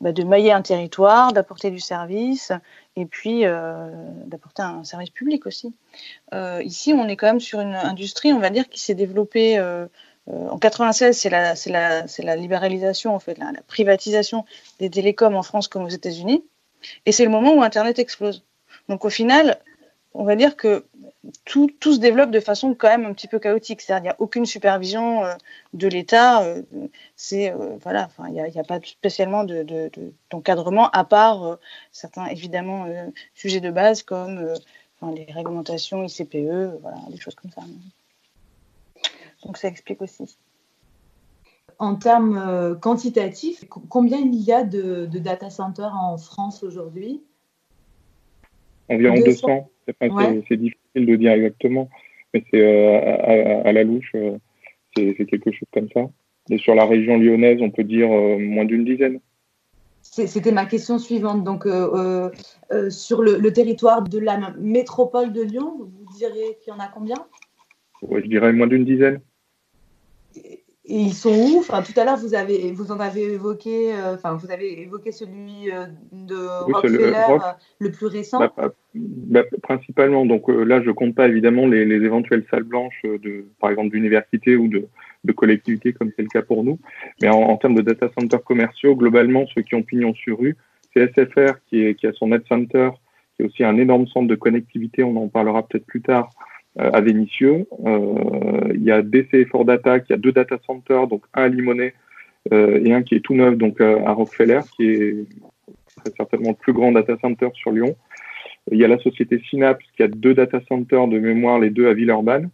[0.00, 2.52] bah, de mailler un territoire, d'apporter du service
[2.96, 3.42] et puis
[4.26, 5.74] d'apporter un service public aussi.
[6.62, 9.58] ici, on est quand même sur une industrie, on va dire, qui s'est développée
[10.26, 14.44] en 96, c'est la, la, la, libéralisation, en fait, la, privatisation
[14.78, 16.44] des télécoms en France comme aux États-Unis.
[17.04, 18.42] Et c'est le moment où Internet explose.
[18.88, 19.58] Donc au final,
[20.14, 20.84] on va dire que
[21.44, 23.80] tout, se développe de façon quand même un petit peu chaotique.
[23.80, 25.34] C'est-à-dire qu'il n'y a aucune supervision euh,
[25.74, 26.42] de l'État.
[26.42, 26.62] Euh,
[27.14, 29.44] c'est euh, voilà, il n'y a, pas spécialement
[30.30, 31.58] d'encadrement à part
[31.92, 32.86] certains évidemment
[33.34, 34.54] sujets de base comme
[35.14, 37.62] les réglementations ICPE, voilà, des choses comme ça.
[39.44, 40.36] Donc ça explique aussi.
[41.78, 47.22] En termes quantitatifs, combien il y a de, data centers en France aujourd'hui?
[48.88, 49.68] Environ 200.
[49.86, 50.56] C'est
[50.96, 51.88] difficile de dire exactement,
[52.32, 54.38] mais c'est euh, à, la louche, euh,
[54.96, 56.08] c'est quelque chose comme ça.
[56.50, 59.20] Et sur la région lyonnaise, on peut dire euh, moins d'une dizaine.
[60.02, 61.42] C'était ma question suivante.
[61.42, 66.86] Donc, sur le, territoire de la métropole de Lyon, vous diriez qu'il y en a
[66.86, 67.16] combien?
[68.02, 69.20] Je dirais moins d'une dizaine.
[70.88, 71.58] Et ils sont où?
[71.58, 75.10] Enfin, Tout à l'heure, vous, avez, vous en avez évoqué, euh, enfin, vous avez évoqué
[75.10, 77.38] celui euh, de Rockefeller, euh,
[77.80, 78.38] le, plus récent.
[78.38, 78.52] Bah,
[78.94, 83.70] bah, principalement, donc là, je compte pas évidemment les, les, éventuelles salles blanches, de, par
[83.70, 84.86] exemple, d'université ou de,
[85.24, 86.78] de collectivités, comme c'est le cas pour nous.
[87.20, 90.56] Mais en, en, termes de data centers commerciaux, globalement, ceux qui ont pignon sur rue,
[90.94, 92.90] c'est SFR qui, est, qui a son net center,
[93.34, 96.55] qui est aussi un énorme centre de connectivité, on en parlera peut-être plus tard, euh,
[96.78, 97.66] à Vénissieux.
[97.86, 101.48] Euh, il y a DC for Data qui a deux data centers, donc un à
[101.48, 101.94] Limonest
[102.52, 105.26] euh, et un qui est tout neuf, donc à Rockefeller, qui est
[106.16, 107.96] certainement le plus grand data center sur Lyon.
[108.70, 111.88] Il y a la société Synapse qui a deux data centers de mémoire, les deux
[111.88, 112.50] à Villeurbanne,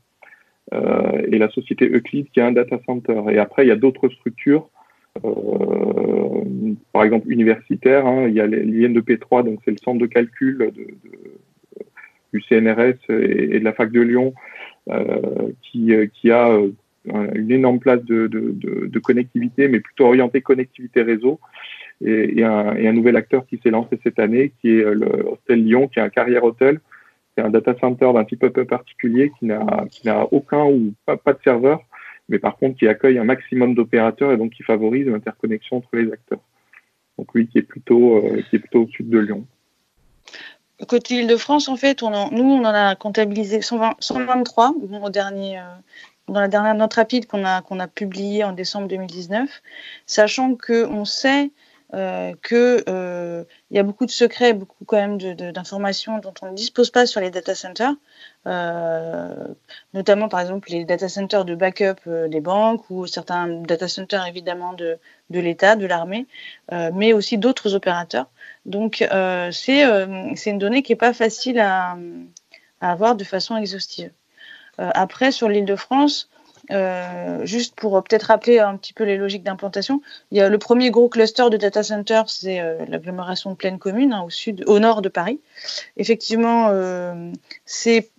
[0.74, 3.20] euh, et la société Euclid qui a un data center.
[3.30, 4.68] Et après, il y a d'autres structures,
[5.24, 8.06] euh, par exemple universitaires.
[8.06, 10.86] Hein, il y a l'IN2P3, donc c'est le centre de calcul de,
[12.32, 14.34] du CNRS et, de la fac de Lyon,
[14.90, 16.70] euh, qui, euh, qui a euh,
[17.04, 21.40] une énorme place de, de, connectivité, mais plutôt orientée connectivité réseau.
[22.04, 25.26] Et, et, un, et un, nouvel acteur qui s'est lancé cette année, qui est le
[25.28, 26.80] Hostel Lyon, qui est un carrière hôtel.
[27.36, 31.32] C'est un data center d'un type un peu particulier qui n'a aucun ou pas, pas,
[31.32, 31.80] de serveur,
[32.28, 36.12] mais par contre qui accueille un maximum d'opérateurs et donc qui favorise l'interconnexion entre les
[36.12, 36.42] acteurs.
[37.16, 39.46] Donc lui qui est plutôt, qui est plutôt au sud de Lyon.
[40.88, 45.62] Côté Île-de-France, en fait, nous, on en a comptabilisé 123 au dernier, euh,
[46.28, 49.48] dans la dernière note rapide qu'on a, qu'on a publiée en décembre 2019,
[50.06, 51.52] sachant qu'on sait
[51.94, 56.56] euh, qu'il euh, y a beaucoup de secrets, beaucoup quand même d'informations dont on ne
[56.56, 57.94] dispose pas sur les data centers,
[59.94, 64.72] notamment par exemple les data centers de backup des banques ou certains data centers évidemment
[64.72, 64.98] de,
[65.30, 66.26] de l'État, de l'armée,
[66.70, 68.26] mais aussi d'autres opérateurs.
[68.66, 69.04] Donc
[69.52, 71.96] c'est une donnée qui n'est pas facile à,
[72.80, 74.10] avoir de façon exhaustive.
[74.78, 76.28] après, sur l'île de France,
[76.70, 80.58] euh, juste pour peut-être rappeler un petit peu les logiques d'implantation, il y a le
[80.58, 84.26] premier gros cluster de data center, c'est euh, l'agglomération de Plaine Commune, hein,
[84.66, 85.40] au nord de Paris.
[85.96, 87.32] Effectivement, euh,
[87.64, 88.10] c'est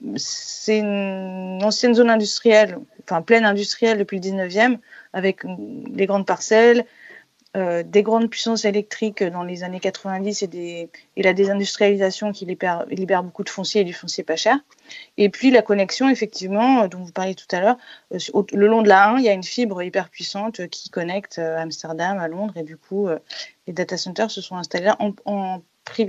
[0.67, 4.77] une ancienne zone industrielle, enfin plaine industrielle depuis le 19e,
[5.13, 6.85] avec des grandes parcelles,
[7.55, 12.45] euh, des grandes puissances électriques dans les années 90 et, des, et la désindustrialisation qui
[12.45, 14.57] libère, libère, beaucoup de foncier et du foncier pas cher.
[15.17, 17.77] Et puis la connexion, effectivement, euh, dont vous parliez tout à l'heure,
[18.13, 21.39] euh, le long de la 1, il y a une fibre hyper puissante qui connecte
[21.39, 23.07] Amsterdam à Londres et du coup,
[23.67, 25.61] les data centers se sont installés là en, en,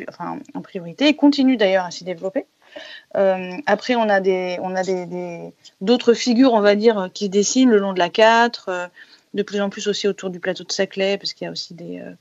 [0.09, 2.46] enfin, en priorité et continuent d'ailleurs à s'y développer.
[3.16, 7.30] Euh, après, on a des, on a des, d'autres figures, on va dire, qui se
[7.30, 8.90] dessinent le long de la 4
[9.35, 11.75] de plus en plus aussi autour du plateau de Saclay, parce qu'il y a aussi
[11.75, 12.12] des, euh,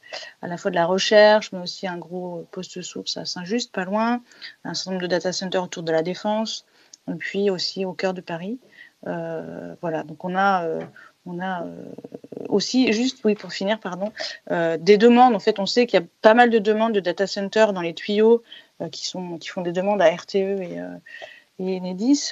[0.41, 3.86] à la fois de la recherche, mais aussi un gros poste source à Saint-Just, pas
[3.86, 4.21] loin,
[4.63, 6.65] un certain nombre de data centers autour de la Défense,
[7.08, 8.60] et puis aussi au cœur de Paris.
[9.06, 10.82] Euh, voilà, donc on a, euh,
[11.26, 11.65] on a
[12.49, 14.12] aussi, juste oui, pour finir, pardon,
[14.49, 15.36] des demandes.
[15.36, 17.82] En fait, on sait qu'il y a pas mal de demandes de data centers dans
[17.82, 18.43] les tuyaux
[18.91, 20.80] qui, sont, qui font des demandes à RTE et,
[21.60, 22.32] et Enedis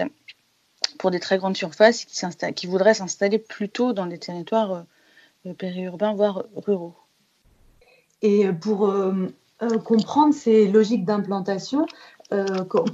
[1.02, 4.82] pour des très grandes surfaces qui, voudraient s'installer plutôt dans des territoires euh,
[5.48, 6.94] euh, périurbains, voire ruraux.
[8.22, 9.28] Et pour euh,
[9.84, 11.88] comprendre ces logiques d'implantation,
[12.70, 12.90] quand,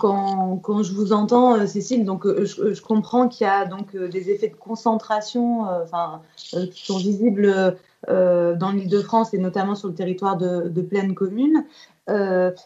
[0.63, 4.55] quand, je vous entends, Cécile, donc je, comprends qu'il y a donc des effets de
[4.55, 5.65] concentration,
[6.71, 11.65] qui sont visibles dans l'Île-de-France et notamment sur le territoire de, de pleine commune.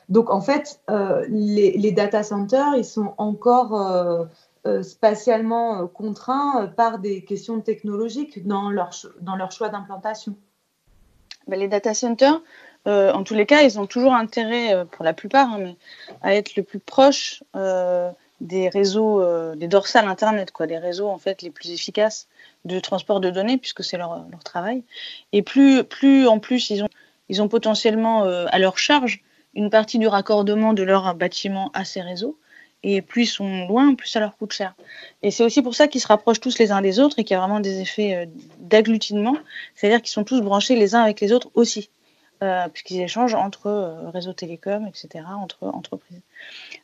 [0.08, 0.80] donc en fait,
[1.28, 4.30] les, les, data centers, ils sont encore
[4.84, 10.36] spatialement euh, contraints euh, par des questions technologiques dans leur, dans leur choix d'implantation
[11.48, 12.42] ben, Les data centers,
[12.86, 15.76] en tous les cas, ils ont toujours intérêt, pour la plupart, hein,
[16.24, 19.24] à être le plus proche des réseaux,
[19.56, 22.28] des dorsales Internet, quoi, des réseaux en fait les plus efficaces
[22.66, 24.84] de transport de données, puisque c'est leur, leur, travail.
[25.32, 26.90] Et plus, plus en plus ils ont,
[27.30, 29.22] ils ont potentiellement à leur charge
[29.54, 32.36] une partie du raccordement de leur bâtiment à ces réseaux
[32.84, 34.74] et plus ils sont loin, plus ça leur coûte cher.
[35.22, 37.36] Et c'est aussi pour ça qu'ils se rapprochent tous les uns des autres et qu'il
[37.36, 38.26] y a vraiment des effets euh,
[38.60, 39.38] d'agglutinement,
[39.76, 41.90] c'est-à-dire qu'ils sont tous branchés les uns avec les autres aussi,
[42.42, 46.22] euh, puisqu'ils échangent entre euh, réseaux télécoms, etc., entre entreprises.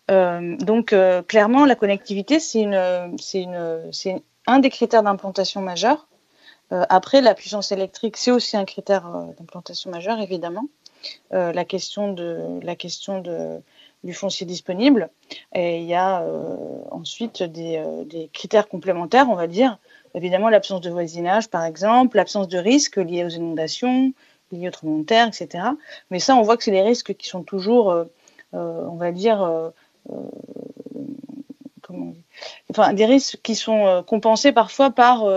[0.07, 0.95] donc
[1.27, 6.07] clairement, la connectivité, c'est un des critères d'implantation majeur.
[6.69, 9.03] après, la puissance électrique, c'est aussi un critère
[9.38, 10.65] d'implantation majeur, évidemment.
[11.31, 13.62] la question de la question de
[14.03, 15.10] du foncier disponible.
[15.53, 16.55] Et il y a euh,
[16.91, 19.77] ensuite euh, des, critères complémentaires, on va dire.
[20.15, 24.13] Évidemment, l'absence de voisinage, par exemple, l'absence de risques liés aux inondations,
[24.51, 25.63] liés aux tremblements de terre, etc.
[26.10, 28.05] Mais ça, on voit que c'est des risques qui sont toujours, euh,
[28.53, 29.71] on va dire,
[31.81, 32.13] comment
[32.71, 35.27] enfin, des risques qui sont compensés parfois par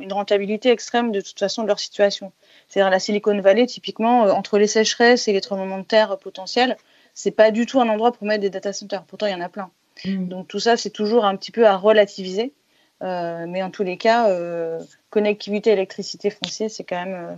[0.00, 2.32] une rentabilité extrême de toute façon de leur situation.
[2.68, 6.76] C'est-à-dire la Silicon Valley, typiquement, entre les sécheresses et les tremblements de terre potentiels,
[7.20, 9.04] c'est pas du tout un endroit pour mettre des data centers.
[9.04, 9.70] Pourtant, il y en a plein.
[10.06, 10.28] Mm.
[10.28, 12.54] Donc tout ça, c'est toujours un petit peu à relativiser.
[13.02, 14.78] Euh, mais en tous les cas, euh,
[15.10, 17.36] connectivité, électricité, foncier, c'est quand même euh,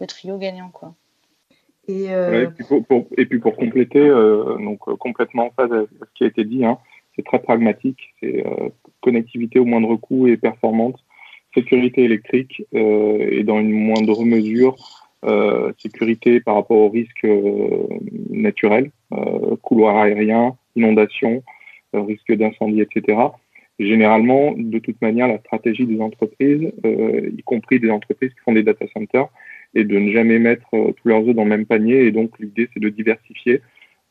[0.00, 0.94] le trio gagnant, quoi.
[1.88, 2.06] Et,
[2.54, 6.78] puis, pour, compléter, donc complètement en phase avec ce qui a été dit, hein,
[7.16, 8.14] c'est très pragmatique.
[8.20, 8.44] C'est
[9.00, 11.04] connectivité au moindre coût et performante,
[11.52, 14.76] sécurité électrique et dans une moindre mesure
[15.22, 17.86] euh, sécurité par rapport aux risques euh,
[18.30, 21.42] naturels, euh, couloirs aériens, inondations,
[21.92, 23.18] risque d'incendie, etc.
[23.78, 28.62] Généralement, de toute manière, la stratégie des entreprises, y compris des entreprises qui font des
[28.62, 29.28] data centers,
[29.74, 32.04] est de ne jamais mettre tous leurs œufs dans le même panier.
[32.04, 33.62] Et donc, l'idée, c'est de diversifier.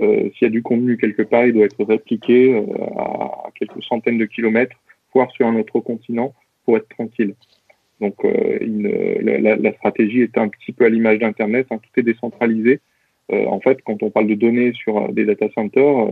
[0.02, 2.56] S'il y a du contenu quelque part, il doit être répliqué
[2.98, 4.76] à quelques centaines de kilomètres,
[5.13, 6.34] voire sur un autre continent,
[6.65, 7.36] pour être tranquille.
[8.02, 8.60] Donc euh,
[9.22, 12.80] la, la, stratégie est un petit peu à l'image d'Internet, hein, tout est décentralisé.
[13.32, 16.12] Euh, en fait, quand on parle de données sur euh, des data centers,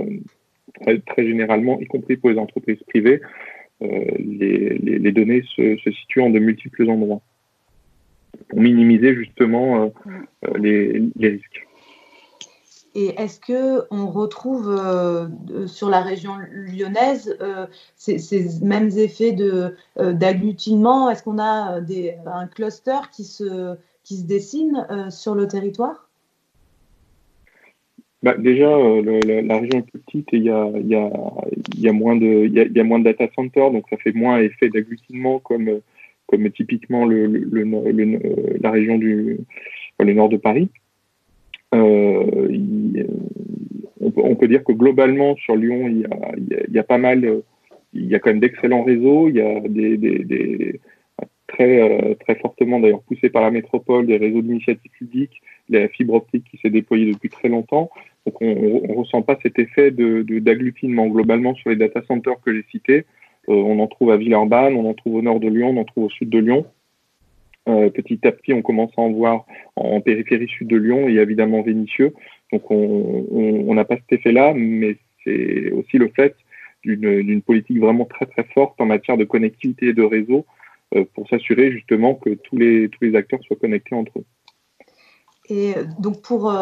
[0.81, 3.21] très, très, généralement, y compris pour les entreprises privées,
[3.79, 7.21] les, les, les, données se, se, situent en de multiples endroits
[8.49, 9.93] pour minimiser justement
[10.57, 11.66] les, les risques.
[12.99, 15.27] Et est-ce que on retrouve euh,
[15.67, 18.17] sur la région lyonnaise euh, ces,
[18.63, 19.69] mêmes effets euh,
[20.13, 21.07] d'agglutinement?
[21.11, 21.79] Est-ce qu'on a
[22.25, 26.09] un cluster qui se qui se dessine sur le territoire?
[28.23, 31.11] Bah, déjà, la, région est plus petite et il y a, y, a,
[31.77, 34.69] y a, moins de y a, moins de data centers, donc ça fait moins effet
[34.69, 35.81] d'agglutinement comme
[36.25, 39.37] comme typiquement le, le, la région du
[39.99, 40.71] le nord de Paris.
[41.75, 42.47] Euh,
[43.99, 46.07] on, peut, dire que globalement sur Lyon, il
[46.71, 47.41] y a, pas mal,
[47.93, 50.79] il y a quand même d'excellents réseaux, il y a des, des, des
[51.47, 56.45] très, très fortement d'ailleurs poussés par la métropole, des réseaux d'initiative publique, la fibre optique
[56.49, 57.89] qui s'est déployée depuis très longtemps.
[58.25, 62.53] Donc on ne ressent pas cet effet d'agglutinement de, globalement sur les data centers que
[62.53, 63.05] j'ai cités.
[63.47, 66.05] on en trouve à Villeurbanne, on en trouve au nord de Lyon, on en trouve
[66.05, 66.65] au sud de Lyon.
[67.67, 71.15] Euh, petit à petit, on commence à en voir en périphérie sud de Lyon et
[71.15, 72.13] évidemment Vénitieux.
[72.53, 76.35] Donc on n'a pas cet effet-là, mais c'est aussi le fait
[76.83, 80.45] d'une politique vraiment très très forte en matière de connectivité et de réseau
[80.95, 84.25] euh, pour s'assurer justement que tous les, tous les acteurs soient connectés entre eux.
[85.49, 86.53] Et donc pour,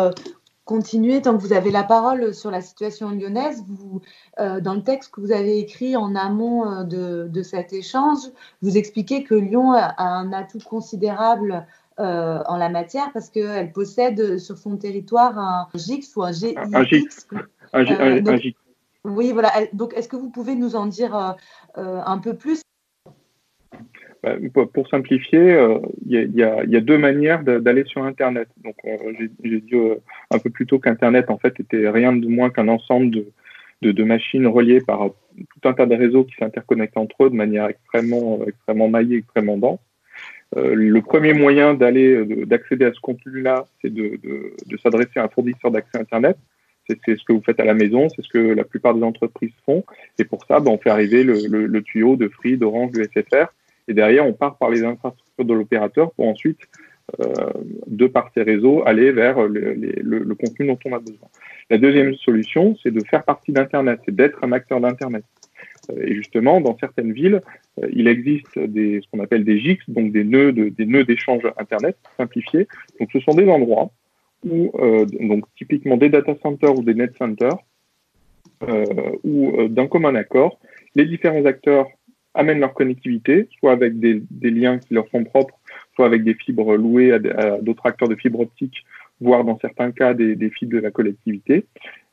[0.66, 3.64] continuer tant que vous avez la parole sur la situation lyonnaise.
[3.68, 4.02] Vous,
[4.40, 8.20] euh, dans le texte que vous avez écrit en amont euh, de, de cet échange,
[8.62, 11.66] vous expliquez que Lyon a un atout considérable
[12.00, 16.60] euh, en la matière parce qu'elle possède sur son territoire un GIX ou un GIX.
[16.74, 17.28] Un GIX.
[17.72, 18.58] Un, GIX.
[19.04, 19.52] Oui, voilà.
[19.74, 21.36] Donc, est-ce que vous pouvez nous en dire
[21.76, 22.62] un peu plus?
[24.74, 28.48] Pour simplifier, euh, il y, a, deux manières d'aller sur Internet.
[28.64, 28.98] Donc, euh,
[29.44, 29.96] j'ai dit euh,
[30.32, 33.12] un peu plus tôt qu'Internet, en fait, était rien de moins qu'un ensemble
[33.82, 37.68] de, machines reliées par tout un tas de réseaux qui s'interconnectent entre eux de manière
[37.68, 39.80] extrêmement, extrêmement maillée, extrêmement dense.
[40.56, 44.20] le premier moyen d'aller, d'accéder à ce contenu-là, c'est de,
[44.82, 46.38] s'adresser à un fournisseur d'accès Internet.
[46.88, 49.54] C'est ce que vous faites à la maison, c'est ce que la plupart des entreprises
[49.66, 49.84] font.
[50.18, 53.50] Et pour ça, ben, on fait arriver le, tuyau de Free, d'Orange, de SFR
[53.88, 56.60] et derrière, on part par les infrastructures de l'opérateur pour ensuite,
[57.20, 57.34] euh,
[57.88, 61.28] de par ces réseaux, aller vers le, le, contenu dont on a besoin.
[61.70, 65.24] La deuxième solution, c'est de faire partie d'Internet, c'est d'être un acteur d'Internet.
[65.92, 67.42] Euh, et justement, dans certaines villes,
[67.82, 71.04] euh, il existe des, ce qu'on appelle des GIX, donc des nœuds de, des nœuds
[71.04, 72.68] d'échange Internet simplifiés.
[73.00, 73.92] Donc, ce sont des endroits
[74.44, 77.58] où, euh, donc typiquement des data centers ou des net centers,
[78.68, 78.86] euh,
[79.24, 80.60] où d'un commun accord,
[80.96, 81.88] les différents acteurs
[82.36, 85.58] amènent leur connectivité, soit avec des, liens qui leur sont propres,
[85.96, 87.20] soit avec des fibres louées à,
[87.62, 88.86] d'autres acteurs de fibres optiques,
[89.22, 91.66] voire dans certains cas des, fibres de la collectivité,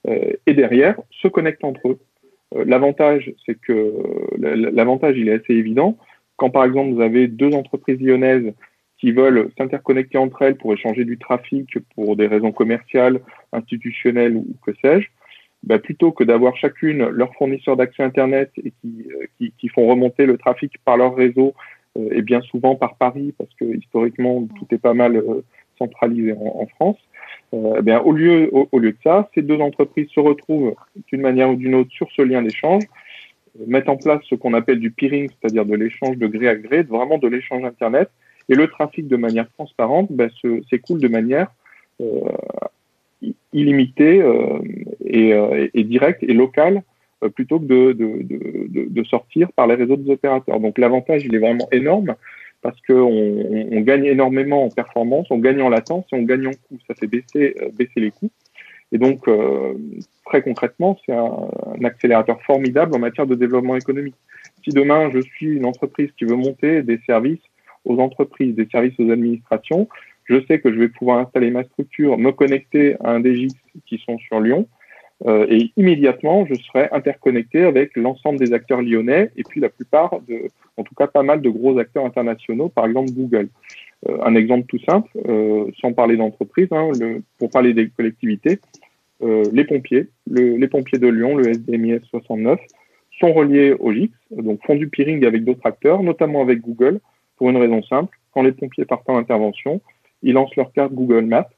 [0.09, 1.99] euh, et derrière se connectent entre eux.
[2.57, 3.93] Euh, l'avantage, c'est que
[4.39, 5.99] l'avantage, il est assez évident.
[6.37, 8.53] Quand par exemple vous avez deux entreprises lyonnaises
[8.99, 13.21] qui veulent s'interconnecter entre elles pour échanger du trafic pour des raisons commerciales,
[13.53, 15.09] institutionnelles ou que sais-je,
[15.63, 19.87] bah, plutôt que d'avoir chacune leur fournisseur d'accès Internet et qui, euh, qui, qui, font
[19.87, 21.55] remonter le trafic par leur réseau
[21.97, 25.45] euh, et bien souvent par Paris, parce que historiquement tout est pas mal euh,
[25.79, 26.99] centralisé en, en France,
[27.55, 30.75] eh bien, au, lieu, au, lieu de ça, ces deux entreprises se retrouvent
[31.09, 32.85] d'une manière ou d'une autre sur ce lien d'échange,
[33.67, 36.83] mettent en place ce qu'on appelle du peering, c'est-à-dire de l'échange de gré à gré,
[36.83, 38.09] vraiment de l'échange Internet,
[38.49, 40.31] et le trafic de manière transparente ben,
[40.71, 41.49] s'écoule de manière
[42.01, 42.21] euh,
[43.53, 44.59] illimité euh,
[45.13, 46.83] euh, et, direct et local
[47.23, 50.61] euh, plutôt que de, sortir par les réseaux des opérateurs.
[50.61, 52.15] Donc l'avantage, il est vraiment énorme
[52.63, 56.53] parce qu'on on gagne énormément en performance, on gagne en latence et on gagne en
[56.53, 56.79] coût.
[56.87, 58.31] Ça fait baisser, baisser les coûts.
[58.93, 59.29] Et donc,
[60.27, 61.49] très concrètement, c'est un,
[61.83, 64.15] accélérateur formidable en matière de développement économique.
[64.63, 67.43] Si demain, je suis une entreprise qui veut monter des services
[67.85, 69.89] aux entreprises, des services aux administrations,
[70.25, 73.55] je sais que je vais pouvoir installer ma structure, me connecter à un des GIX
[73.87, 74.82] qui sont sur Lyon, euh,
[75.27, 80.49] et immédiatement, je serai interconnecté avec l'ensemble des acteurs lyonnais et puis la plupart, de,
[80.77, 83.49] en tout cas pas mal de gros acteurs internationaux, par exemple Google.
[84.09, 86.91] Euh, un exemple tout simple, euh, sans parler d'entreprise, hein,
[87.39, 88.59] pour parler des collectivités,
[89.53, 92.59] les pompiers, les pompiers de Lyon, le SDMIS 69,
[93.21, 96.99] sont reliés au GIX, donc font du peering avec d'autres acteurs, notamment avec Google,
[97.37, 98.19] pour une raison simple.
[98.33, 99.81] Quand les pompiers partent en intervention,
[100.25, 101.49] ils lancent leur carte Google Maps.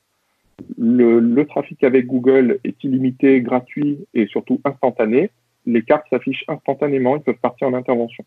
[0.79, 5.31] Le, trafic avec Google est illimité, gratuit et surtout instantané.
[5.67, 8.25] Les cartes s'affichent instantanément, ils peuvent partir en intervention.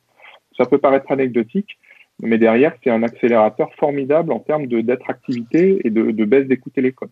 [0.57, 1.77] Ça peut paraître anecdotique,
[2.21, 7.09] mais derrière, c'est un accélérateur formidable en termes d'attractivité et de, baisse des coûts télécoms.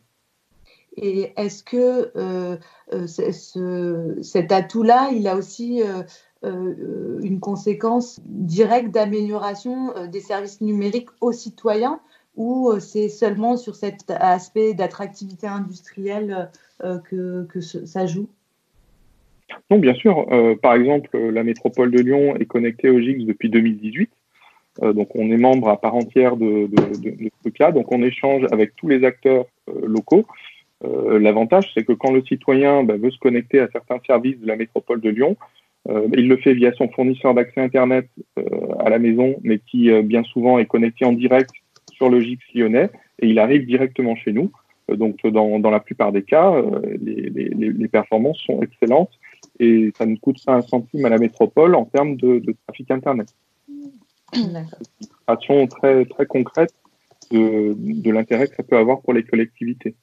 [0.97, 2.58] Et est-ce que euh,
[2.93, 11.34] euh, cet atout-là, il a aussi euh, une conséquence directe d'amélioration des services numériques aux
[11.34, 11.99] citoyens?
[12.36, 16.50] Ou euh, c'est seulement sur cet aspect d'attractivité industrielle
[16.84, 18.28] euh, que, ça joue?
[19.69, 20.26] Non, bien sûr.
[20.32, 24.10] Euh, par exemple, la métropole de Lyon est connectée au GIX depuis 2018.
[24.82, 27.71] donc, on est membre à part entière de, de, ce.
[27.71, 29.46] Donc, on échange avec tous les acteurs
[29.83, 30.25] locaux.
[30.83, 34.58] L'avantage, c'est que quand le citoyen bah, veut se connecter à certains services de la
[34.58, 35.38] métropole de Lyon,
[35.88, 38.08] il le fait via son fournisseur d'accès Internet
[38.79, 41.52] à la maison, mais qui bien souvent est connecté en direct
[41.96, 42.89] sur le GIX lyonnais
[43.19, 44.52] et il arrive directement chez nous.
[44.89, 49.12] Euh, donc, dans, dans la plupart des cas, euh, les, les, les, performances sont excellentes
[49.60, 53.33] et ça ne coûte pas un centime à la métropole en termes de, trafic Internet.
[54.35, 56.73] Une très, très concrète
[57.31, 59.96] de, de l'intérêt que ça peut avoir pour les collectivités.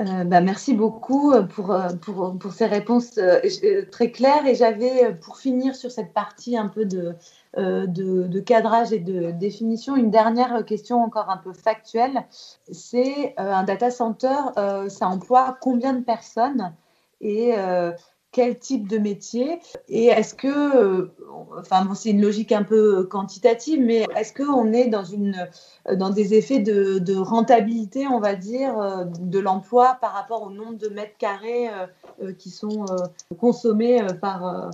[0.00, 3.18] Euh, bah, merci beaucoup euh, pour, euh, pour, pour ces réponses
[3.92, 4.44] très claires.
[4.46, 7.14] Et j'avais, pour finir sur cette partie un peu de,
[7.56, 12.24] de, cadrage et de définition, une dernière question encore un peu factuelle.
[12.70, 14.36] C'est un data center,
[14.88, 16.74] ça emploie combien de personnes?
[17.20, 17.54] Et
[18.34, 21.12] quel type de métier Et est-ce que, euh,
[21.56, 25.48] enfin c'est une logique un peu quantitative, mais est-ce qu'on est dans, une,
[25.94, 30.76] dans des effets de, rentabilité, on va dire, euh, de l'emploi par rapport au nombre
[30.76, 31.68] de mètres carrés
[32.22, 32.86] euh, qui sont
[33.38, 34.70] consommés par,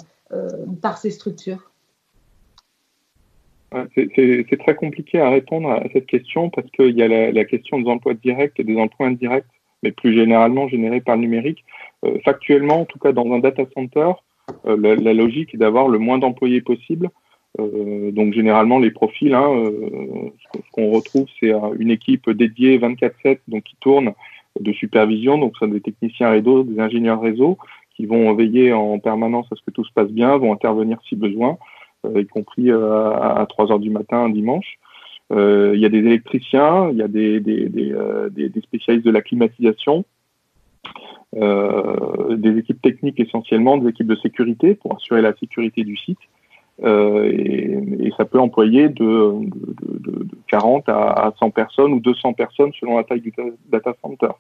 [0.81, 1.71] par ces structures?
[3.95, 7.89] C'est très compliqué à répondre à cette question parce qu'il y a la, question des
[7.89, 9.45] emplois directs et des emplois indirects,
[9.83, 11.65] mais plus généralement générés par le numérique.
[12.05, 14.13] Euh, factuellement, en tout cas dans un data center,
[14.67, 17.11] euh, la, logique est d'avoir le moins d'employés possible.
[17.59, 19.49] Euh, donc généralement les profils, hein,
[20.55, 24.13] ce qu'on retrouve, c'est une équipe dédiée 24/7, donc qui tourne
[24.59, 27.59] de supervision, donc ce sont des techniciens réseau, des ingénieurs réseau,
[27.97, 31.17] qui vont veiller en permanence à ce que tout se passe bien, vont intervenir si
[31.17, 31.59] besoin,
[32.17, 34.79] y compris à, 3 heures du matin un dimanche.
[35.31, 40.05] Il y a des électriciens, il y a des, des spécialistes de la climatisation,
[41.37, 46.19] euh, des équipes techniques essentiellement, des équipes de sécurité pour assurer la sécurité du site.
[46.83, 52.73] Euh, et, ça peut employer de, de, de, 40 à 100 personnes ou 200 personnes
[52.79, 53.33] selon la taille du
[53.69, 54.31] data center.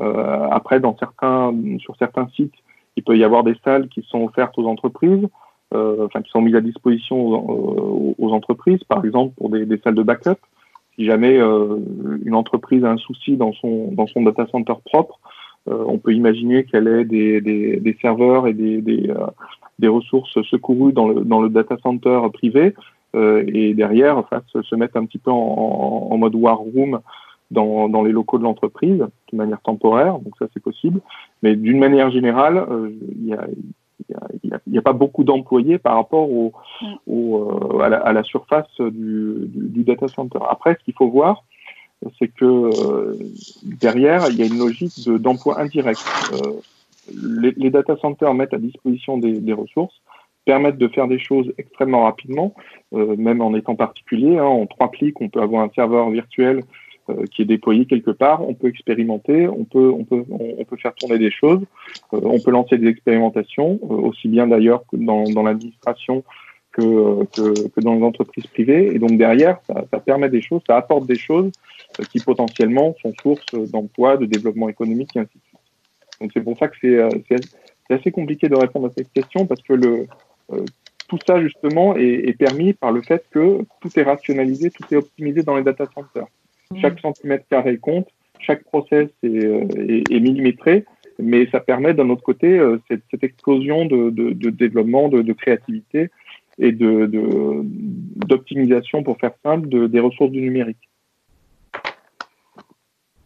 [0.00, 2.54] Euh, après, sur certains sites,
[2.96, 5.28] il peut y avoir des salles qui sont offertes aux entreprises, euh,
[5.74, 10.02] enfin qui sont mises à disposition aux, aux, entreprises, par exemple pour des, salles de
[10.02, 10.38] backup.
[10.96, 11.78] Si jamais euh,
[12.24, 15.18] une entreprise a un souci dans son, dans data center propre,
[15.68, 21.24] euh, on peut imaginer qu'elle ait des, serveurs et des, euh, ressources secourues dans le,
[21.24, 22.74] dans data center privé
[23.14, 27.00] euh, et derrière enfin, se, mettre un petit peu en, mode war room
[27.50, 28.98] dans, dans les locaux de l'entreprise
[29.32, 31.00] de manière temporaire, donc ça c'est possible.
[31.42, 32.66] Mais d'une manière générale,
[33.16, 33.46] il y a,
[34.08, 36.52] il n'y a, a, pas beaucoup d'employés par rapport au,
[36.82, 36.94] mm.
[37.06, 40.38] au, à, la, à, la, surface du, du, du, data center.
[40.48, 41.44] Après, ce qu'il faut voir,
[42.18, 43.16] c'est que euh,
[43.62, 46.00] derrière, il y a une logique d'emploi indirect.
[46.32, 46.52] Euh,
[47.12, 50.00] les, les, data centers mettent à disposition des, des, ressources,
[50.44, 52.54] permettent de faire des choses extrêmement rapidement,
[52.94, 54.38] euh, même en étant particulier.
[54.38, 56.62] Hein, en trois clics, on peut avoir un serveur virtuel euh,
[57.30, 58.46] qui est déployé quelque part.
[58.46, 61.60] On peut expérimenter, on peut, on peut, on, peut faire tourner des choses,
[62.12, 66.24] euh, on peut lancer des expérimentations, aussi bien d'ailleurs que dans, dans l'administration
[66.72, 68.94] que, que, que, dans les entreprises privées.
[68.94, 71.52] Et donc derrière, ça, ça permet des choses, ça apporte des choses
[72.10, 75.60] qui potentiellement sont source d'emploi, de développement économique et ainsi de suite.
[76.20, 77.38] Donc c'est pour ça que c'est euh,
[77.90, 80.06] assez compliqué de répondre à cette question parce que le,
[80.52, 80.64] euh,
[81.08, 84.96] tout ça justement est, est, permis par le fait que tout est rationalisé, tout est
[84.96, 86.26] optimisé dans les data centers.
[86.74, 86.80] Mmh.
[86.80, 88.08] Chaque centimètre carré compte,
[88.38, 90.84] chaque process est, euh, est, est millimétré,
[91.18, 95.32] mais ça permet d'un autre côté cette, cette, explosion de, de, de développement, de, de,
[95.32, 96.10] créativité
[96.58, 100.88] et d'optimisation, pour faire simple, des ressources du numérique.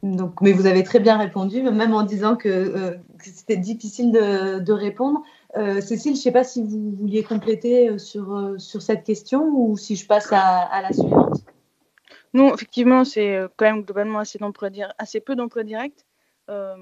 [0.02, 4.12] Donc, mais vous avez très bien répondu, même en disant que, euh, que c'était difficile
[4.12, 5.22] de, de répondre.
[5.56, 9.02] Euh, Cécile, je ne sais pas si vous vouliez compléter euh, sur, euh, sur cette
[9.02, 11.42] question ou si je passe à, à la suivante.
[12.38, 14.38] Non, effectivement, c'est euh, quand même globalement assez,
[15.20, 16.04] peu d'emplois directs.
[16.50, 16.74] Euh,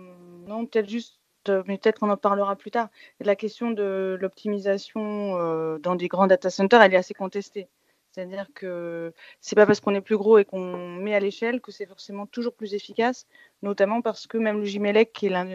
[0.47, 1.21] non, peut-être juste,
[1.67, 2.89] mais peut-être qu'on en parlera plus tard.
[3.21, 7.69] La question de l'optimisation dans des grands data centers, elle est assez contestée.
[8.17, 11.71] C'est-à-dire que c'est pas parce qu'on est plus gros et qu'on met à l'échelle que
[11.71, 13.27] c'est forcément toujours plus efficace,
[13.63, 15.47] notamment parce que même le Gimelec, qui est l'un,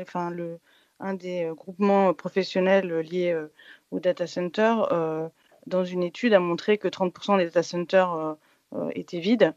[0.99, 3.47] un des euh, groupements professionnels liés euh,
[3.91, 5.27] au data center, euh,
[5.67, 8.33] dans une étude a montré que 30% des data centers euh,
[8.73, 9.55] euh, étaient vides,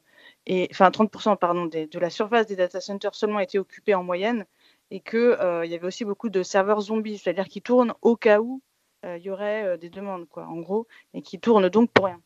[0.70, 4.44] enfin 30% pardon de la surface des data centers seulement était occupée en moyenne,
[4.90, 8.40] et que il y avait aussi beaucoup de serveurs zombies, c'est-à-dire qui tournent au cas
[8.40, 8.60] où
[9.04, 12.20] il y aurait des demandes, quoi, en gros, et qui tournent donc pour rien.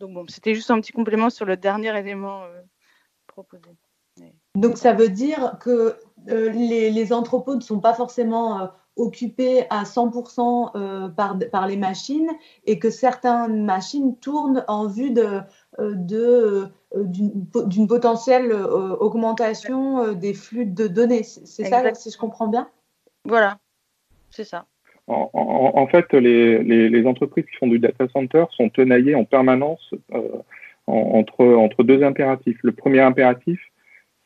[0.00, 2.62] Donc bon, c'était juste un petit complément sur le dernier élément euh,
[3.26, 3.70] proposé.
[4.54, 5.96] Donc ça veut dire que
[6.28, 8.66] euh, les, entrepôts ne sont pas forcément euh,
[8.98, 12.30] occupés à 100% euh, par, les machines
[12.64, 15.40] et que certaines machines tournent en vue euh, de
[15.78, 21.22] d'une potentielle augmentation des flux de données.
[21.22, 22.68] C'est ça, si je comprends bien?
[23.24, 23.58] Voilà,
[24.30, 24.66] c'est ça.
[25.06, 29.14] En, en, en, fait, les, les, les, entreprises qui font du data center sont tenaillées
[29.14, 30.20] en permanence euh,
[30.86, 32.58] entre, entre deux impératifs.
[32.62, 33.58] Le premier impératif,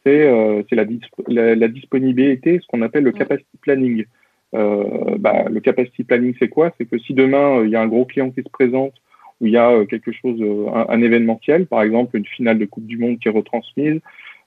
[0.05, 0.85] c'est euh, la,
[1.29, 4.05] la, la, disponibilité, ce qu'on appelle le capacity planning.
[4.53, 6.73] bah, le capacity planning, c'est quoi?
[6.79, 8.95] C'est que si demain il y a un gros client qui se présente
[9.43, 10.41] où il y a quelque chose,
[10.73, 14.01] un, un, événementiel, par exemple une finale de Coupe du Monde qui est retransmise,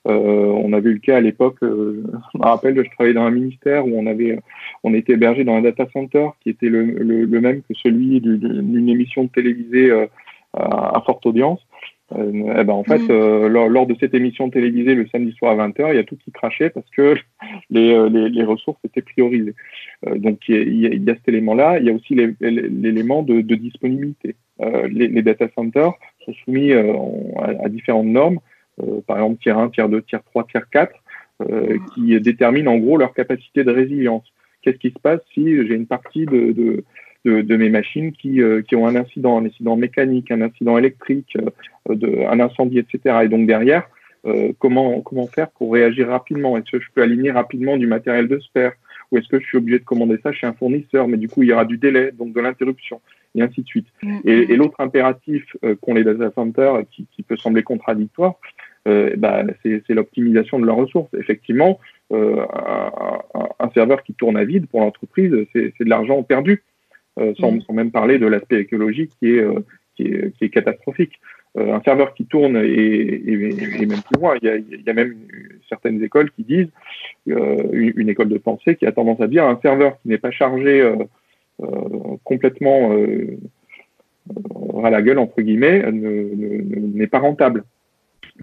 [0.08, 3.24] euh, on avait eu le cas à l'époque, euh, je me rappelle, je travaillais dans
[3.24, 4.40] un ministère où on avait,
[4.84, 8.90] on était hébergé dans un data center qui était le, le, même que celui d'une
[8.90, 10.06] émission télévisée euh,
[10.54, 11.60] à, forte audience.
[12.14, 13.10] Euh, eh ben en fait, mm.
[13.10, 16.04] euh, lors, lors, de cette émission télévisée le samedi soir à 20h, il y a
[16.04, 17.16] tout qui crachait parce que
[17.72, 19.56] les, les, les ressources étaient priorisées.
[20.06, 21.80] Euh, donc il y, a, il y, a, cet élément-là.
[21.80, 24.36] Il y a aussi l'élément de, de, disponibilité.
[24.60, 25.94] Les, les, data centers
[26.24, 26.84] sont soumis à,
[27.64, 28.40] à, différentes normes.
[28.82, 30.94] Euh, par exemple tiers 1, tiers 2, tiers 3, tiers 4,
[31.42, 34.26] euh, qui déterminent en gros leur capacité de résilience.
[34.62, 36.84] Qu'est-ce qui se passe si j'ai une partie de, de
[37.26, 40.78] de, de, mes machines qui, euh, qui, ont un incident, un incident mécanique, un incident
[40.78, 41.38] électrique,
[41.90, 43.20] euh, de, un incendie, etc.
[43.24, 43.90] Et donc derrière,
[44.26, 46.58] euh, comment, comment faire pour réagir rapidement?
[46.58, 48.72] Est-ce que je peux aligner rapidement du matériel de spare
[49.12, 51.44] Ou est-ce que je suis obligé de commander ça chez un fournisseur Mais du coup,
[51.44, 53.02] il y aura du délai, donc de l'interruption,
[53.34, 53.88] et ainsi de suite.
[54.04, 54.20] Mm.
[54.26, 55.44] Et, et l'autre impératif
[55.82, 58.36] qu'ont les data centers, qui, qui peut sembler contradictoire,
[58.88, 61.12] euh, bah, c'est l'optimisation de leurs ressources.
[61.18, 61.80] Effectivement,
[62.14, 66.64] euh, un, un, serveur qui tourne à vide pour l'entreprise, c'est de l'argent perdu,
[67.40, 67.62] sans, mmh.
[67.62, 69.60] sans, même parler de l'aspect écologique qui est, euh,
[69.96, 71.20] qui est, qui est catastrophique.
[71.58, 74.84] Euh, un serveur qui tourne et, et, et, même plus loin, il y, a, il
[74.86, 75.16] y a même
[75.70, 76.70] certaines écoles qui disent,
[77.26, 80.32] une, une, école de pensée qui a tendance à dire un serveur qui n'est pas
[80.32, 80.94] chargé
[82.26, 82.94] complètement
[84.84, 87.64] à la gueule entre guillemets n'est pas rentable.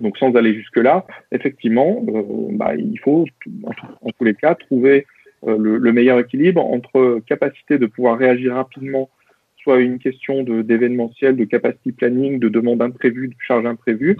[0.00, 3.26] Donc sans aller jusque-là, effectivement, euh, bah, il faut
[3.64, 8.54] en, tous les cas trouver euh, le, le, meilleur équilibre entre capacité de pouvoir réagir
[8.54, 9.10] rapidement,
[9.56, 14.16] soit une question d'événementiel, de, de, capacity planning, de demande imprévue, de charge imprévue,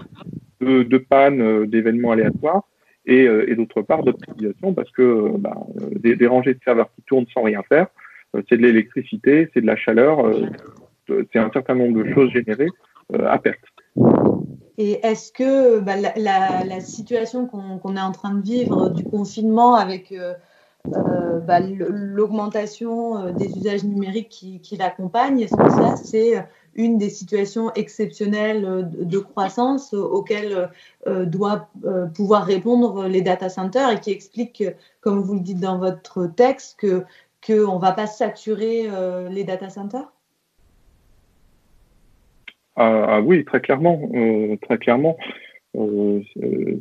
[0.61, 2.63] de, de panne, euh, d'événements aléatoires,
[3.05, 5.57] et, euh, et d'autre part d'optimisation parce que bah,
[5.95, 7.87] des, rangées de serveurs qui tournent sans rien faire,
[8.49, 10.25] c'est de l'électricité, c'est de la chaleur,
[11.07, 12.69] c'est un certain nombre de choses générées
[13.13, 13.59] à perte.
[14.77, 19.75] Et est-ce que bah, la, situation qu'on qu est en train de vivre du confinement
[19.75, 20.33] avec euh,
[20.87, 26.97] euh, bah, l'augmentation euh, des usages numériques qui, qui l'accompagnent, est-ce que ça, c'est une
[26.97, 30.69] des situations exceptionnelles de, croissance auxquelles
[31.07, 34.63] euh, doivent euh, pouvoir répondre les data centers et qui explique,
[35.01, 37.03] comme vous le dites dans votre texte, que
[37.45, 40.11] qu'on ne va pas saturer euh, les data centers?
[42.75, 45.17] Ah, ah, oui, très clairement, euh, très clairement.
[45.75, 46.21] Euh,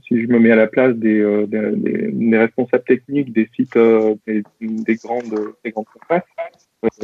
[0.07, 3.77] si je me mets à la place des, euh, des, des responsables techniques des sites
[3.77, 5.35] euh, des, des, grandes
[5.65, 6.29] des grandes surfaces,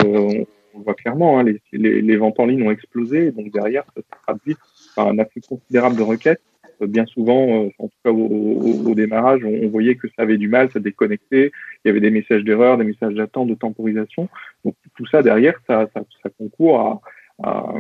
[0.04, 3.84] euh, on voit clairement hein, les, les, les, ventes en ligne ont explosé, donc derrière
[3.96, 4.56] ça se traduit
[4.96, 6.42] par un afflux considérable de requêtes.
[6.82, 10.36] bien souvent, en tout cas au, au, au démarrage, on, on, voyait que ça avait
[10.36, 11.52] du mal, ça déconnectait,
[11.84, 14.28] il y avait des messages d'erreur, des messages d'attente, de temporisation.
[14.62, 17.00] Donc tout ça derrière, ça, ça, ça concourt à,
[17.42, 17.72] à,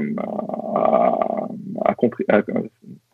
[0.74, 1.48] à,
[1.84, 1.94] à,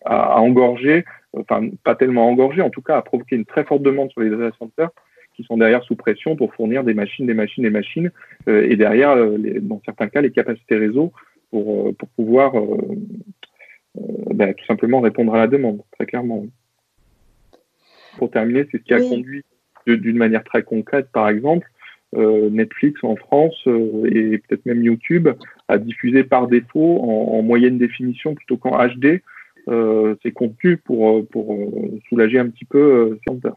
[0.05, 4.11] à, engorger, enfin pas tellement engorger, en tout cas à provoquer une très forte demande
[4.11, 4.91] sur les data centers
[5.35, 8.11] qui sont derrière sous pression pour fournir des machines, des machines, des machines,
[8.49, 11.13] euh, et derrière, euh, les, dans certains cas, les capacités réseau
[11.51, 12.79] pour, euh, pour pouvoir euh,
[13.99, 14.03] euh,
[14.35, 16.45] ben, tout simplement répondre à la demande, très clairement.
[18.19, 19.09] Pour terminer, c'est ce qui a oui.
[19.09, 19.45] conduit
[19.87, 21.69] d'une manière très concrète, par exemple,
[22.17, 25.29] euh, Netflix en France euh, et peut-être même YouTube
[25.69, 29.23] a diffusé par défaut en, en moyenne définition plutôt qu'en HD
[29.69, 31.59] euh, ces contenus pour, pour
[32.09, 33.51] soulager un petit peu ces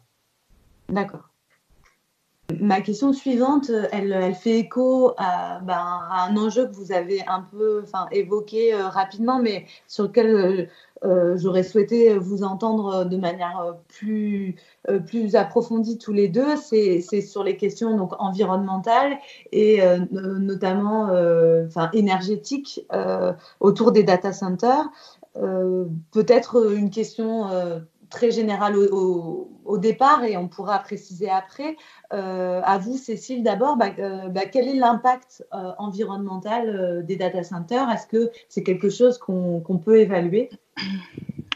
[0.90, 1.30] D'accord.
[2.62, 7.42] Ma question suivante, elle, fait écho à, ben, à, un enjeu que vous avez un
[7.42, 7.84] peu
[8.14, 10.70] évoqué euh, rapidement, mais sur lequel
[11.04, 14.56] euh, euh, j'aurais souhaité vous entendre de manière plus,
[14.90, 16.56] euh, plus approfondie tous les deux.
[16.56, 19.18] C'est sur les questions donc, environnementales
[19.52, 21.10] et euh, notamment
[21.66, 22.86] enfin, énergétiques
[23.60, 24.90] autour des data centers.
[26.12, 27.46] Peut-être une question
[28.10, 31.76] très général au, départ et on pourra préciser après.
[32.14, 37.44] Euh, à vous, Cécile, d'abord, bah, euh, bah, quel est l'impact euh, environnemental des data
[37.44, 37.90] centers?
[37.90, 40.50] Est-ce que c'est quelque chose qu'on qu peut évaluer?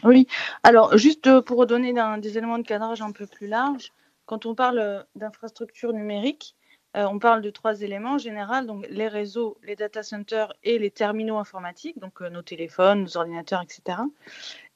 [0.04, 0.26] Oui,
[0.62, 3.92] alors juste pour donner des éléments de cadrage un peu plus large,
[4.26, 6.56] quand on parle d'infrastructures numériques,
[6.94, 10.90] on parle de trois éléments en général, donc les réseaux, les data centers et les
[10.90, 13.98] terminaux informatiques, donc nos téléphones, nos ordinateurs, etc.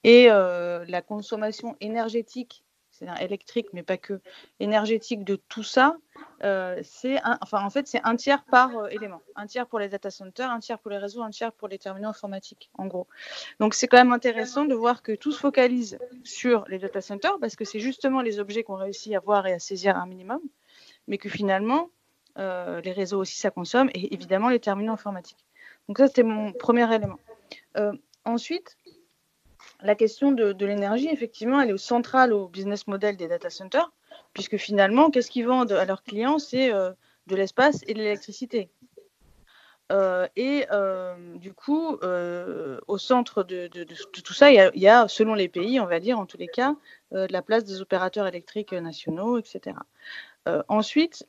[0.07, 4.21] Et euh, la consommation énergétique, c'est-à-dire électrique, mais pas que,
[4.61, 5.97] énergétique de tout ça,
[6.45, 9.21] euh, c'est enfin, en fait, c'est un tiers par euh, élément.
[9.35, 11.79] Un tiers pour les data centers, un tiers pour les réseaux, un tiers pour les
[11.79, 13.09] terminaux informatiques, en gros.
[13.59, 17.41] Donc, c'est quand même intéressant de voir que tout se focalise sur les data centers
[17.41, 20.41] parce que c'est justement les objets qu'on réussit à voir et à saisir un minimum,
[21.09, 21.91] mais que finalement,
[22.37, 25.45] les réseaux aussi, ça consomme, et évidemment les terminaux informatiques.
[25.89, 27.19] Donc ça, c'était mon premier élément.
[28.25, 28.77] ensuite,
[29.83, 33.93] la question de, l'énergie, effectivement, elle est centrale au business model des data centers,
[34.33, 36.39] puisque finalement, qu'est-ce qu'ils vendent à leurs clients?
[36.39, 38.71] C'est de l'espace et de l'électricité.
[39.93, 45.35] Euh, et euh, du coup, euh, au centre de, tout ça, il y, a, selon
[45.35, 46.75] les pays, on va dire, en tous les cas,
[47.13, 49.77] de la place des opérateurs électriques nationaux, etc.
[50.69, 51.25] ensuite,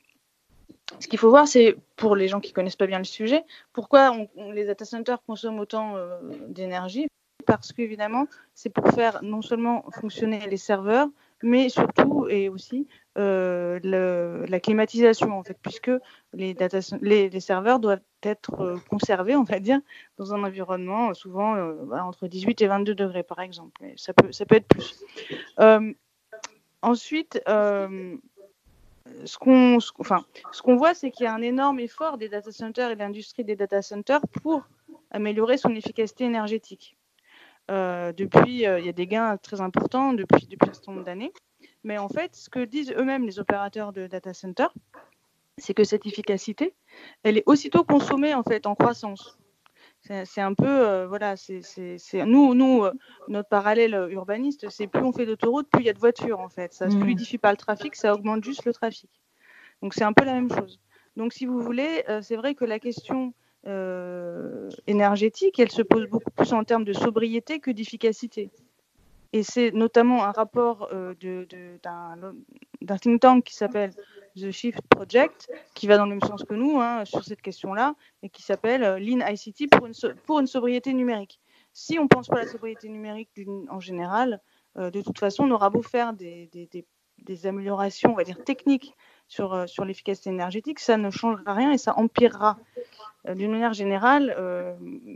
[0.99, 3.43] ce qu'il faut voir, c'est pour les gens qui connaissent pas bien le sujet,
[3.73, 5.95] pourquoi les data centers consomment autant
[6.47, 7.07] d'énergie?
[7.47, 11.07] Parce qu'évidemment, c'est pour faire non seulement fonctionner les serveurs,
[11.41, 12.87] mais surtout et aussi
[13.17, 13.79] euh,
[14.49, 15.91] la climatisation, en fait, puisque
[16.33, 19.79] les, serveurs doivent être euh, conservés, on va dire,
[20.17, 21.55] dans un environnement euh, souvent
[21.93, 23.81] entre 18 et 22 degrés, par exemple.
[23.95, 24.99] ça, peut, ça peut être plus.
[26.81, 27.41] ensuite,
[29.23, 32.51] ce qu'on enfin, ce qu'on voit, c'est qu'il y a un énorme effort des data
[32.51, 34.63] centers et de l'industrie des data centers pour
[35.11, 36.96] améliorer son efficacité énergétique.
[37.69, 41.33] Depuis, il y a des gains très importants depuis, depuis un certain nombre d'années.
[41.83, 44.67] Mais en fait, ce que disent eux-mêmes les opérateurs de data center,
[45.57, 46.75] c'est que cette efficacité,
[47.23, 49.37] elle est aussitôt consommée en fait en croissance.
[50.25, 51.65] C'est un peu, euh, voilà, c'est
[52.25, 52.93] nous, nous, euh,
[53.27, 56.47] notre parallèle urbaniste, c'est plus on fait d'autoroutes, plus il y a de voitures en
[56.47, 56.73] fait.
[56.73, 57.01] Ça ne mmh.
[57.01, 59.09] fluidifie pas le trafic, ça augmente juste le trafic.
[59.81, 60.79] Donc c'est un peu la même chose.
[61.17, 63.33] Donc si vous voulez, euh, c'est vrai que la question
[64.87, 68.49] énergétique, elle se pose beaucoup plus en termes de sobriété que d'efficacité.
[69.33, 71.13] Et c'est notamment un rapport euh,
[71.81, 73.91] d'un think tank qui s'appelle
[74.35, 77.95] The Shift Project, qui va dans le même sens que nous hein, sur cette question-là,
[78.23, 81.39] et qui s'appelle euh, Lean ICT pour une, sobriété numérique.
[81.73, 83.29] Si on ne pense pas à la sobriété numérique
[83.69, 84.41] en général,
[84.77, 88.95] euh, de toute façon, on aura beau faire des, des, améliorations, on va dire, techniques
[89.27, 92.57] sur, sur l'efficacité énergétique, ça ne changera rien et ça empirera.
[93.35, 94.33] D'une manière générale,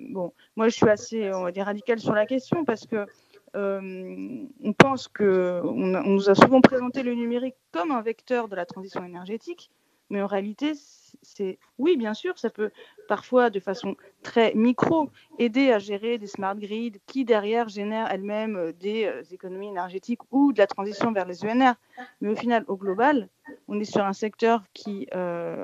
[0.09, 3.07] bon, moi je suis assez, on va dire, radical sur la question parce que
[3.55, 8.55] euh, on pense que on, nous a souvent présenté le numérique comme un vecteur de
[8.55, 9.72] la transition énergétique,
[10.09, 10.74] mais en réalité,
[11.22, 12.72] c'est oui, bien sûr, ça peut
[13.07, 15.09] parfois de façon très micro
[15.39, 20.22] aider à gérer des smart grids qui derrière génèrent elles-mêmes euh, des euh, économies énergétiques
[20.32, 21.74] ou de la transition vers les ENR.
[22.22, 23.30] Mais au final, au global,
[23.67, 25.15] on est sur un secteur qui est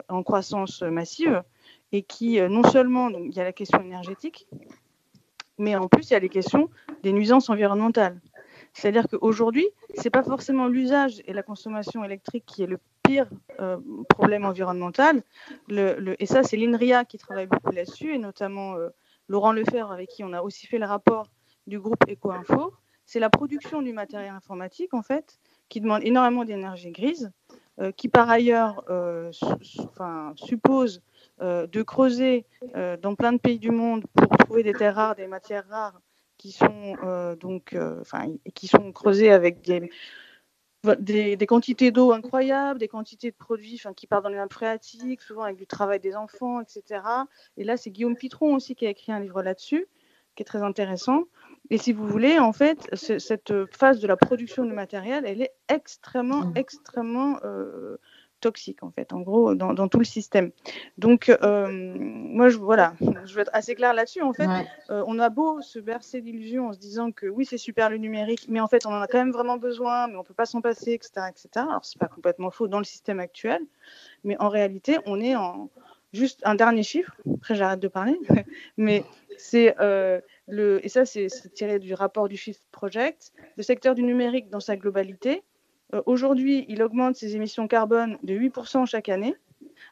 [0.09, 1.43] en croissance massive
[1.91, 4.47] et qui non seulement il y a la question énergétique,
[5.57, 6.69] mais en plus, il y a les questions
[7.03, 8.19] des nuisances environnementales.
[8.73, 12.79] C'est-à-dire qu'aujourd'hui, ce n'est pas forcément l'usage et la consommation électrique qui est le
[13.59, 13.77] euh,
[14.09, 15.23] problème environnemental.
[15.67, 18.89] Le, et ça, c'est l'INRIA qui travaille beaucoup là-dessus, et notamment euh,
[19.27, 21.27] Laurent Lefebvre, avec qui on a aussi fait le rapport
[21.65, 22.73] du groupe EcoInfo.
[23.05, 25.39] C'est la production du matériel informatique, en fait,
[25.69, 27.31] qui demande énormément d'énergie grise,
[27.79, 28.83] euh, qui par ailleurs
[30.35, 31.01] suppose
[31.41, 32.45] euh, de creuser
[33.01, 36.01] dans plein de pays du monde pour trouver des terres rares, des matières rares
[36.37, 36.95] qui sont
[37.39, 37.75] donc,
[38.53, 39.89] qui sont creusées avec des,
[40.95, 45.43] des, quantités d'eau incroyables, des quantités de produits qui partent dans les nappes phréatiques, souvent
[45.43, 47.01] avec du travail des enfants, etc.
[47.57, 49.87] Et là, c'est Guillaume Pitron aussi qui a écrit un livre là-dessus,
[50.35, 51.23] qui est très intéressant.
[51.69, 55.53] Et si vous voulez, en fait, cette phase de la production du matériel, elle est
[55.67, 56.53] extrêmement, mmh.
[56.55, 57.39] extrêmement
[58.39, 60.51] toxique en fait, en gros, dans, tout le système.
[60.97, 62.93] Donc, euh, moi, je, voilà,
[63.25, 64.21] je vais être assez clair là-dessus.
[64.21, 64.47] En fait,
[64.89, 67.97] euh, on a beau se bercer d'illusions en se disant que oui, c'est super le
[67.97, 70.45] numérique, mais en fait, on en a quand même vraiment besoin, mais on peut pas
[70.45, 71.49] s'en passer, etc., etc.
[71.55, 73.61] Alors, c'est pas complètement faux dans le système actuel,
[74.23, 75.69] mais en réalité, on est en
[76.13, 77.15] juste un dernier chiffre.
[77.35, 78.17] Après, j'arrête de parler,
[78.77, 79.03] mais
[79.37, 84.03] c'est euh, le et ça, c'est tiré du rapport du Shift Project, le secteur du
[84.03, 85.43] numérique dans sa globalité
[85.93, 89.35] euh, aujourd'hui, il augmente ses émissions carbone de 8% chaque année,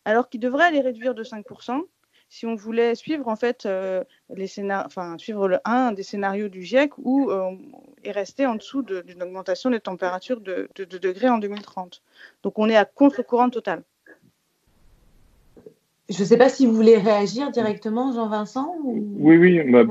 [0.04, 1.82] alors qu'il devrait les réduire de 5%
[2.30, 4.04] si on voulait suivre en fait euh,
[4.36, 7.52] les enfin suivre le 1 des scénarios du GIEC où euh,
[8.04, 12.02] est resté en dessous d'une augmentation des températures de, 2 degrés en 2030.
[12.44, 13.84] Donc on est à contre-courant total.
[16.10, 18.76] Je ne sais pas si vous voulez réagir directement, Jean-Vincent.
[18.84, 19.84] Oui, oui, bah,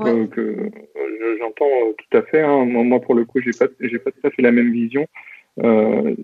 [1.39, 1.65] j'entends
[1.97, 2.41] tout à fait.
[2.41, 2.63] Hein.
[2.63, 5.05] Moi, pour le coup, j'ai pas, j'ai pas tout à fait la même vision.
[5.63, 6.15] Euh,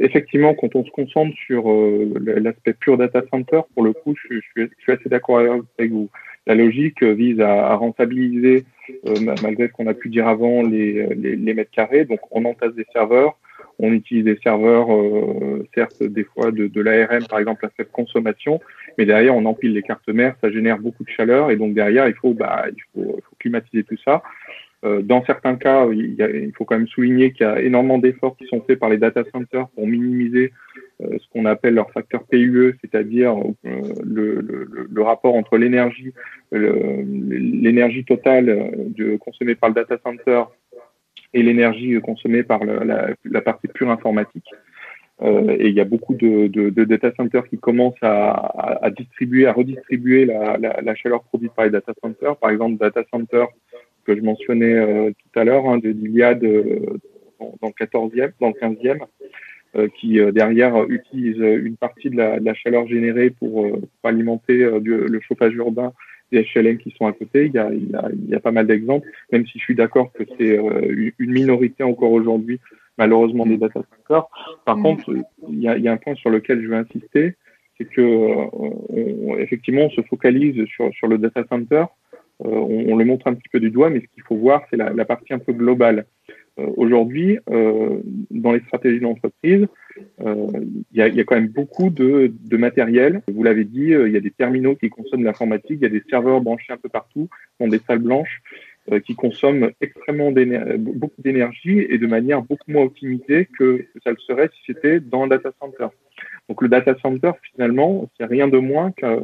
[0.00, 4.40] effectivement, quand on se concentre sur euh, l'aspect pur data center, pour le coup, je,
[4.56, 6.10] je, suis, assez d'accord avec vous.
[6.46, 8.64] La logique vise à, à rentabiliser,
[9.06, 12.04] euh, malgré ce qu'on a pu dire avant, les, les, les, mètres carrés.
[12.04, 13.38] Donc, on entasse des serveurs,
[13.78, 17.92] on utilise des serveurs, euh, certes, des fois de, de l'ARM, par exemple, à cette
[17.92, 18.60] consommation,
[18.98, 22.08] mais derrière, on empile les cartes mères, ça génère beaucoup de chaleur, et donc derrière,
[22.08, 24.22] il faut, bah, il faut, faut climatiser tout ça.
[24.84, 27.60] Euh, dans certains cas, il, y a, il, faut quand même souligner qu'il y a
[27.60, 30.52] énormément d'efforts qui sont faits par les data centers pour minimiser
[31.00, 36.12] ce qu'on appelle leur facteur PUE, c'est-à-dire le, le, le, rapport entre l'énergie,
[36.52, 40.42] l'énergie totale de, consommée par le data center
[41.32, 44.48] et l'énergie consommée par la, la, partie pure informatique.
[45.22, 48.30] Euh, et il y a beaucoup de, de, de, data centers qui commencent à,
[48.82, 52.36] à, distribuer, à redistribuer la, la, la, chaleur produite par les data centers.
[52.36, 53.44] Par exemple, data center
[54.04, 56.98] que je mentionnais euh, tout à l'heure, hein, de l'Iliade euh,
[57.40, 58.98] dans, le 14e, dans le 15e,
[59.76, 64.68] euh, qui derrière utilise une partie de la, de la chaleur générée pour, pour alimenter
[64.80, 65.92] le chauffage urbain
[66.32, 67.46] des HLM qui sont à côté.
[67.46, 69.64] Il y a, il y a, il y a pas mal d'exemples, même si je
[69.64, 70.58] suis d'accord que c'est
[71.18, 72.60] une minorité encore aujourd'hui
[72.98, 74.26] malheureusement des data centers.
[74.66, 74.82] Par mm.
[74.82, 75.14] contre,
[75.48, 77.34] il y, a, il y, a, un point sur lequel je veux insister,
[77.78, 81.84] c'est que on, effectivement, on se focalise sur, sur le data center,
[82.40, 84.76] on, on, le montre un petit peu du doigt, mais ce qu'il faut voir, c'est
[84.76, 86.06] la, la, partie un peu globale.
[86.58, 89.66] Euh, Aujourd'hui, euh, dans les stratégies d'entreprise,
[90.24, 90.46] euh,
[90.92, 93.22] il y, a, y, a, quand même beaucoup de, de matériel.
[93.32, 95.90] Vous l'avez dit, euh, il y a des terminaux qui consomment l'informatique, il y a
[95.90, 97.28] des serveurs branchés un peu partout
[97.58, 98.42] dans des salles blanches.
[98.90, 104.16] Euh, qui consomment extrêmement beaucoup d'énergie et de manière beaucoup moins optimisée que, ça le
[104.16, 105.88] serait si c'était dans un data center.
[106.48, 109.20] Donc le data center, finalement, c'est rien de moins qu'un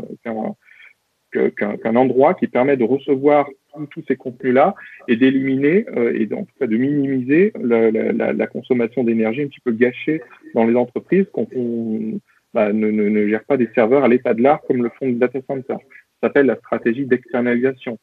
[1.56, 3.46] qu'un endroit qui permet de recevoir
[3.90, 4.74] tous ces contenus-là
[5.06, 9.72] et d'éliminer euh, et en tout cas de minimiser la, consommation d'énergie un petit peu
[9.72, 10.22] gâchée
[10.54, 12.18] dans les entreprises quand on
[12.54, 15.12] bah, ne, ne, gère pas des serveurs à l'état de l'art comme le font les
[15.12, 15.78] data centers.
[15.78, 17.98] Ça s'appelle la stratégie d'externalisation.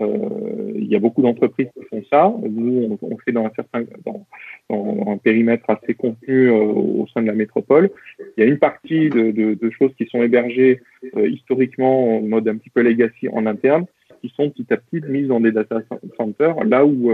[0.00, 2.32] Euh, il y a beaucoup d'entreprises qui font ça.
[2.42, 4.26] Nous, on, fait dans un certain dans,
[4.68, 7.90] dans un périmètre assez contenu euh, au sein de la métropole.
[8.36, 10.80] Il y a une partie de, de, de choses qui sont hébergées
[11.16, 13.86] euh, historiquement en mode un petit peu legacy en interne,
[14.20, 15.80] qui sont petit à petit mises dans des data
[16.16, 17.12] centers, là où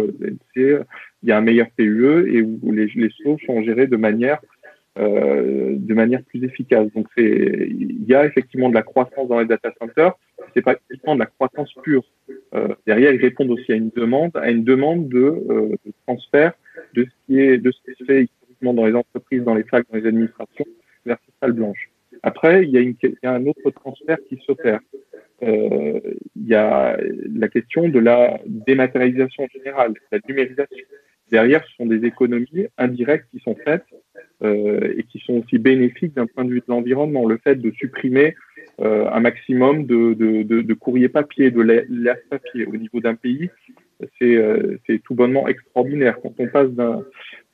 [0.56, 0.84] il
[1.24, 4.40] y a un meilleur PUE et où les, les sources sont gérées de manière
[5.00, 6.86] euh, de manière plus efficace.
[6.94, 10.12] Donc il y a effectivement de la croissance dans les data centers.
[10.52, 12.04] C'est pas uniquement de la croissance pure.
[12.54, 16.52] Euh, derrière, ils répondent aussi à une demande, à une demande de, euh, de, transfert
[16.94, 19.98] de ce qui est de se fait historiquement dans les entreprises, dans les facs, dans
[19.98, 20.66] les administrations,
[21.06, 21.90] vers ces salles blanches.
[22.22, 24.80] Après, il y a, il y a un autre transfert qui s'opère.
[25.40, 26.98] Il y a
[27.34, 30.84] la question de la dématérialisation générale, la numérisation.
[31.30, 33.84] Derrière, ce sont des économies indirectes qui sont faites
[34.42, 37.26] et qui sont aussi bénéfiques d'un point de vue de l'environnement.
[37.26, 38.34] Le fait de supprimer
[38.80, 43.14] euh, un maximum de, de, de, de courrier papier, de l'air papier au niveau d'un
[43.14, 43.50] pays,
[44.18, 46.18] c'est euh, tout bonnement extraordinaire.
[46.22, 47.04] Quand on passe d'un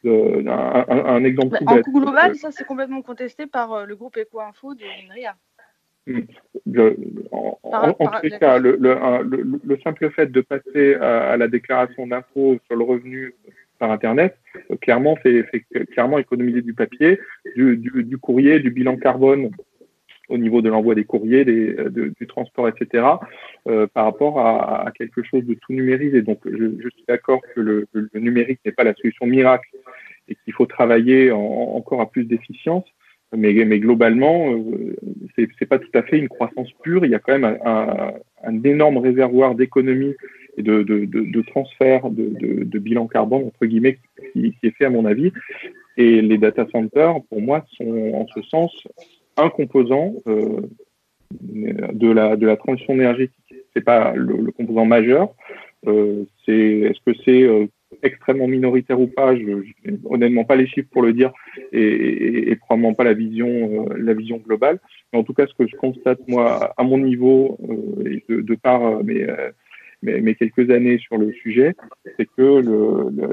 [0.05, 4.75] un, un, un, exemple En global, ça c'est complètement contesté par euh, le groupe Ecoinfo
[4.75, 5.35] de l'INRIA.
[6.65, 6.97] Le,
[7.33, 12.07] en, tous les cas, le, le, le, simple fait de passer à, à la déclaration
[12.07, 13.35] d'impôt sur le revenu
[13.79, 14.37] par Internet,
[14.71, 15.45] euh, clairement fait,
[15.93, 17.21] clairement économiser du papier,
[17.57, 19.51] du, courrier, du bilan carbone
[20.29, 23.05] au niveau de l'envoi des courriers, euh, du transport, etc.,
[23.69, 26.23] euh, par rapport à, quelque chose de tout numérisé.
[26.23, 29.69] Donc, je, suis d'accord que le, numérique n'est pas la solution miracle
[30.29, 32.85] et qu'il faut travailler en, encore à plus d'efficience.
[33.37, 34.97] Mais, globalement, euh,
[35.37, 37.05] c'est pas tout à fait une croissance pure.
[37.05, 40.15] Il y a quand même un énorme réservoir d'économie
[40.57, 43.99] de, de, de, de transfert de, bilan carbone, entre guillemets,
[44.33, 45.33] qui, qui, est fait à mon avis.
[45.97, 48.87] Et les data centers, pour moi, sont en ce sens
[49.37, 50.61] un composant euh,
[51.41, 53.55] de, la, de la transition énergétique.
[53.75, 55.35] C'est pas le, le, composant majeur.
[55.87, 57.67] Euh, c'est est-ce que c'est euh,
[58.03, 59.37] extrêmement minoritaire ou pas?
[59.37, 61.33] Je n'ai honnêtement pas les chiffres pour le dire
[61.73, 64.81] et, et, et probablement pas la vision euh, la vision globale.
[65.13, 68.55] Mais en tout cas, ce que je constate moi à mon niveau euh, de, de
[68.55, 69.27] par mes
[70.07, 71.75] mes, quelques années sur le sujet,
[72.17, 72.63] c'est que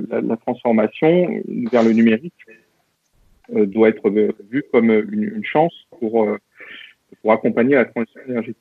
[0.10, 2.34] la, transformation vers le numérique
[3.54, 6.38] euh, doit être vue comme une, une chance pour, euh,
[7.22, 8.58] pour accompagner la transition énergétique.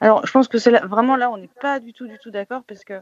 [0.00, 2.64] Alors, je pense que c'est vraiment là, on n'est pas du tout, du tout d'accord,
[2.64, 2.94] parce que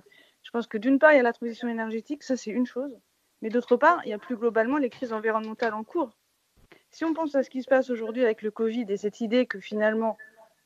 [0.43, 2.97] je pense que d'une part, il y a la transition énergétique, ça c'est une chose,
[3.43, 6.17] mais d'autre part, il y a plus globalement les crises environnementales en cours.
[6.91, 9.47] Si on pense à ce qui se passe aujourd'hui avec le Covid et cette idée
[9.47, 10.17] que finalement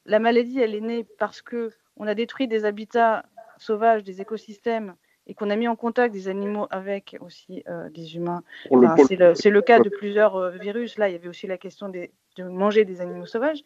[0.06, 3.24] la maladie, elle est née parce que on a détruit des habitats
[3.60, 4.94] sauvages, des écosystèmes,
[5.26, 8.42] et qu'on a mis en contact des animaux avec aussi euh, des humains.
[8.70, 10.98] Enfin, c'est le, le, cas de plusieurs euh, virus.
[10.98, 13.62] Là, il y avait aussi la question des, de manger des animaux sauvages.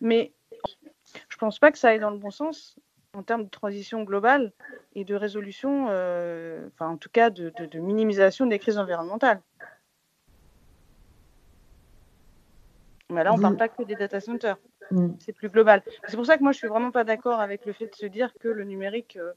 [0.00, 0.32] Mais
[1.28, 2.76] je ne pense pas que ça aille dans le bon sens
[3.14, 4.52] en termes de transition globale
[4.94, 9.42] et de résolution, euh, enfin en tout cas de, de, de, minimisation des crises environnementales.
[13.10, 14.56] Mais là, on ne parle pas que des data centers.
[14.92, 15.14] Mm.
[15.18, 15.82] C'est plus global.
[16.06, 18.06] C'est pour ça que moi, je suis vraiment pas d'accord avec le fait de se
[18.06, 19.32] dire que le numérique euh,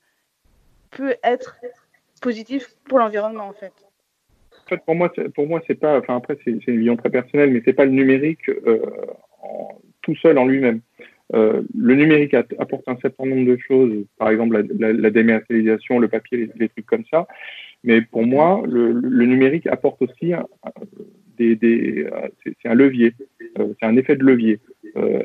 [0.91, 1.57] peut être
[2.21, 3.73] positif pour l'environnement, en fait.
[4.67, 5.99] fait, pour moi, pour moi, c'est pas.
[5.99, 8.79] Enfin, après, c'est une vision très personnelle, mais c'est pas le numérique euh,
[10.01, 10.81] tout seul en lui-même.
[11.33, 16.07] Euh, le numérique apporte un certain nombre de choses, par exemple la, la, dématérialisation, le
[16.07, 17.27] papier, les, trucs comme ça.
[17.83, 18.93] Mais pour moi, le,
[19.25, 20.33] numérique apporte aussi
[21.37, 22.07] des
[22.43, 23.13] c'est un levier,
[23.55, 24.59] c'est un effet de levier.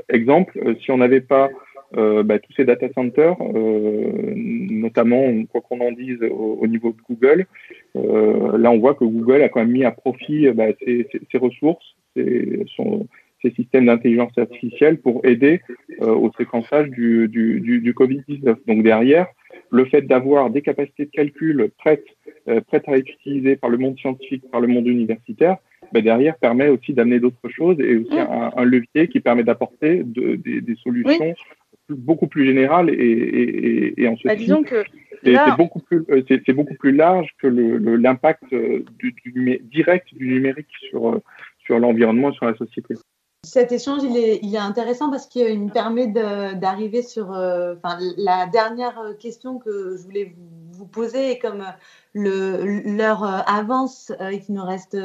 [0.08, 1.50] exemple, si on n'avait pas
[1.96, 7.02] euh, bah, tous ces data centers, euh, notamment quoi qu'on en dise au, niveau de
[7.08, 7.46] Google,
[7.96, 11.08] euh, là on voit que Google a quand même mis à profit bah, ses,
[11.38, 15.62] ressources, ses, systèmes d'intelligence artificielle pour aider
[16.00, 18.58] au séquençage du, du Covid-19.
[18.68, 19.26] Donc derrière,
[19.70, 22.06] le fait d'avoir des capacités de calcul prêtes,
[22.68, 25.56] prêtes à être utilisées par le monde scientifique, par le monde universitaire,
[25.92, 30.02] bah, derrière permet aussi d'amener d'autres choses et aussi un, un, levier qui permet d'apporter
[30.04, 31.34] de, des, des, solutions
[31.88, 34.84] beaucoup plus général et, et, et en ce bah, disons que
[35.24, 40.28] c'est beaucoup plus euh, c'est beaucoup plus large que l'impact euh, du, du, direct du
[40.28, 41.22] numérique sur euh,
[41.64, 42.94] sur l'environnement sur la société.
[43.42, 48.46] Cet échange, il est, il est intéressant parce qu'il me permet d'arriver sur enfin, la
[48.46, 51.32] dernière question que je voulais vous, vous poser.
[51.32, 51.64] Et comme
[52.14, 54.96] l'heure avance et qu'il nous reste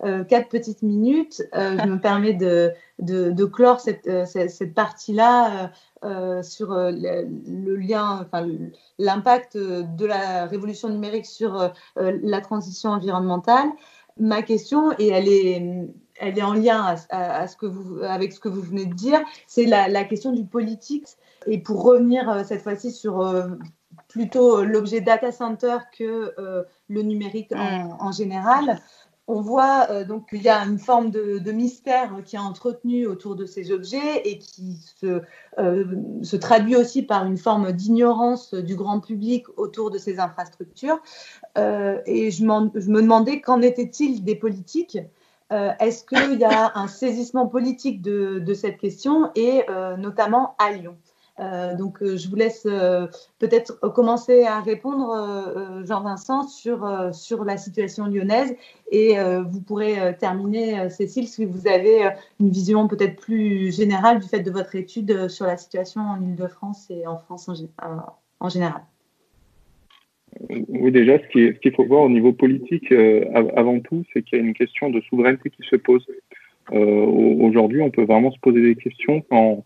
[0.00, 5.70] quatre petites minutes, je me permets de, clore cette, partie-là
[6.04, 8.46] euh, sur euh, le, lien, enfin,
[8.98, 13.68] l'impact de la révolution numérique sur euh, la transition environnementale.
[14.16, 15.88] Ma question, et elle est,
[16.20, 19.20] elle est en lien à, ce que vous, avec ce que vous venez de dire,
[19.48, 21.06] c'est la, question du politique.
[21.46, 23.18] Et pour revenir cette fois-ci sur
[24.08, 26.34] plutôt l'objet data center que
[26.88, 28.80] le numérique en, en général,
[29.28, 33.36] on voit euh, donc qu'il y a une forme de, mystère qui est entretenu autour
[33.36, 35.22] de ces objets et qui se,
[35.58, 35.84] euh,
[36.22, 41.00] se traduit aussi par une forme d'ignorance du grand public autour de ces infrastructures.
[41.58, 44.98] Euh, et je, je, me demandais qu'en était-il des politiques?
[45.50, 49.64] Est-ce qu'il y a un saisissement politique de, de cette question et
[49.96, 50.98] notamment à Lyon?
[51.40, 53.06] Euh, donc, euh, je vous laisse euh,
[53.38, 58.56] peut-être commencer à répondre, Jean-Vincent, sur, sur la situation lyonnaise
[58.90, 59.16] et
[59.46, 62.10] vous pourrez terminer, Cécile, si vous avez
[62.40, 66.90] une vision peut-être plus générale du fait de votre étude sur la situation en Ile-de-France
[66.90, 67.48] et en France
[68.40, 68.82] en, général.
[70.68, 72.92] Oui, déjà, ce qu'il faut voir au niveau politique,
[73.56, 76.06] avant tout, c'est qu'il y a une question de souveraineté qui se pose.
[76.72, 79.62] Aujourd'hui, on peut vraiment se poser des questions quand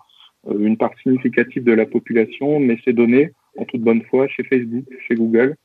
[0.50, 4.84] une part significative de la population met ses données en toute bonne foi chez Facebook,
[5.06, 5.56] chez Google,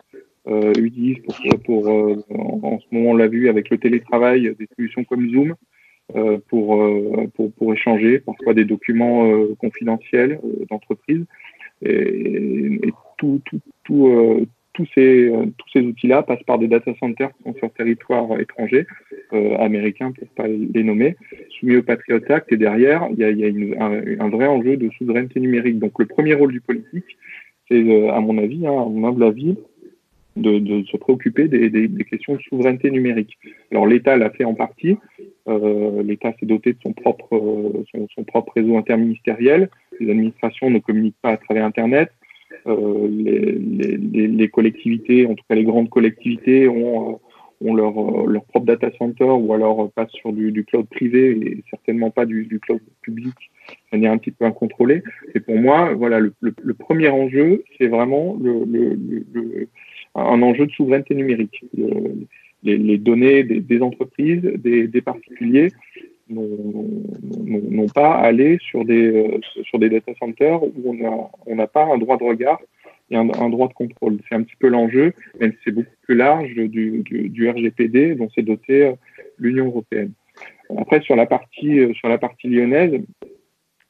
[0.48, 4.68] euh, utilise pour, pour euh, en, ce moment on l'a vu avec le télétravail, des
[4.76, 5.56] solutions comme Zoom
[6.16, 11.26] euh, pour, euh, pour, pour échanger parfois des documents confidentiels d'entreprise.
[11.82, 17.32] Et, et, tout, tout, tout, tous ces, tous ces outils-là passent par des data centers
[17.34, 18.86] qui sont sur territoire étranger,
[19.34, 21.18] euh, américain pour pas les nommer,
[21.60, 22.52] soumis au Patriot Act.
[22.52, 25.80] Et derrière, il y a, un, vrai enjeu de souveraineté numérique.
[25.80, 27.18] Donc le premier rôle du politique,
[27.70, 29.56] c'est euh, à mon avis, hein, à mon humble avis,
[30.36, 33.38] de, de se préoccuper des, questions de souveraineté numérique.
[33.72, 34.98] Alors l'État l'a fait en partie.
[35.48, 39.70] Euh, L'État s'est doté de son propre, son, son propre réseau interministériel.
[40.00, 42.12] Les administrations ne communiquent pas à travers Internet.
[42.66, 43.58] Euh, les,
[44.28, 47.18] les, collectivités, en tout cas les grandes collectivités, ont, euh,
[47.62, 51.32] ont leur, euh, leur propre data center ou alors passent sur du, du cloud privé
[51.32, 53.34] et certainement pas du, du cloud public
[53.92, 55.04] de manière un petit peu incontrôlée.
[55.36, 59.68] Et pour moi, voilà, le, le, le premier enjeu, c'est vraiment le, le,
[60.16, 61.66] un enjeu de souveraineté numérique.
[62.64, 65.72] Les, les, données des, des entreprises, des, des particuliers
[66.30, 71.60] n'ont pas à aller sur des, euh, sur des data centers où on n'a on
[71.60, 72.60] a pas un droit de regard
[73.10, 74.20] et un, un droit de contrôle.
[74.28, 78.44] C'est un petit peu l'enjeu, même si c'est beaucoup plus large du, RGPD dont s'est
[78.44, 78.94] dotée euh,
[79.38, 80.12] l'Union européenne.
[80.78, 83.02] Après, sur la partie, euh, sur la partie lyonnaise,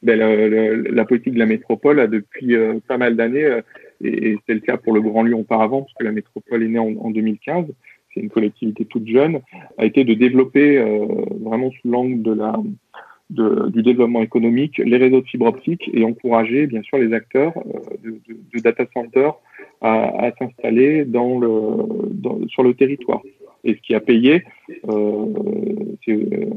[0.03, 2.55] ben, la, politique de la métropole a depuis
[2.87, 3.61] pas mal d'années,
[3.99, 6.77] et, c'est le cas pour le Grand Lyon auparavant, parce que la métropole est née
[6.77, 7.65] en, en 2015,
[8.17, 9.41] c'est une collectivité toute jeune,
[9.77, 11.05] a été de développer euh,
[11.41, 12.55] vraiment sous l'angle de la
[13.29, 17.53] de, du développement économique les réseaux de fibre optique et encourager bien sûr les acteurs
[17.57, 19.33] euh, de, de, de, data centers
[19.81, 21.49] à, à s'installer dans le
[22.11, 23.21] dans, sur le territoire.
[23.63, 24.43] Et ce qui a payé,
[24.89, 25.25] euh,
[26.07, 26.49] euh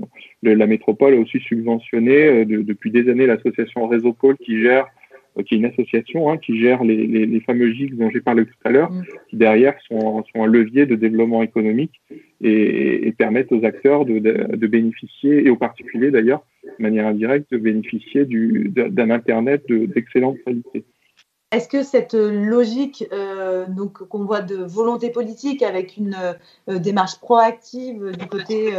[0.42, 4.99] la métropole a aussi subventionné depuis des années l'association Réseau Pôle qui gère euh,
[5.42, 8.44] qui est une association hein, qui gère les, les, les, fameux GIG dont j'ai parlé
[8.44, 9.04] tout à l'heure, mm.
[9.28, 12.00] qui derrière sont, sont, un levier de développement économique
[12.40, 17.06] et, et permettent aux acteurs de, de, de, bénéficier, et aux particuliers d'ailleurs, de manière
[17.06, 20.84] indirecte, de bénéficier d'un Internet d'excellente qualité.
[21.52, 23.04] est-ce que cette logique
[23.68, 26.16] donc qu'on voit de volonté politique avec une
[26.68, 28.70] démarche proactive du côté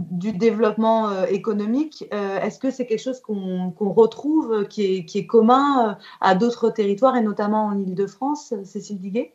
[0.00, 5.98] du développement économique, est-ce que c'est quelque chose qu'on retrouve, qui est, qui est commun
[6.20, 9.34] à d'autres territoires et notamment en Ile-de-France, Cécile Diguet?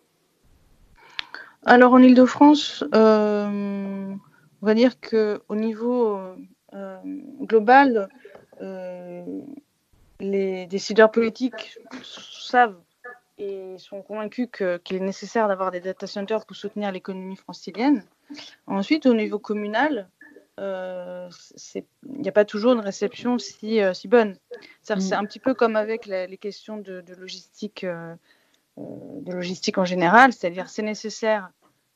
[1.65, 4.13] Alors en Ile-de-France, euh,
[4.61, 6.17] on va dire qu'au niveau
[6.73, 6.97] euh,
[7.41, 8.09] global,
[8.61, 9.41] euh,
[10.19, 12.77] les décideurs politiques savent
[13.37, 14.49] et sont convaincus
[14.83, 18.03] qu'il est nécessaire d'avoir des data centers pour soutenir l'économie francilienne.
[18.67, 20.09] Ensuite, au niveau communal,
[20.59, 24.35] il n'y a pas toujours une réception si, bonne.
[24.81, 25.13] C'est mm.
[25.13, 27.85] un petit peu comme avec les questions de logistique
[28.79, 31.49] euh, de logistique en général, c'est-à-dire c'est nécessaire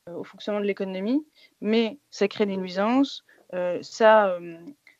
[0.08, 1.24] euh, au fonctionnement de l'économie,
[1.60, 4.36] mais ça crée des nuisances, euh, ça,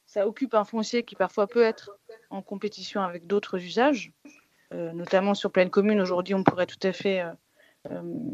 [0.06, 1.90] ça occupe un foncier qui parfois peut être
[2.30, 4.12] en compétition avec d'autres usages,
[4.70, 6.00] notamment sur pleine commune.
[6.00, 7.22] Aujourd'hui, on pourrait tout à fait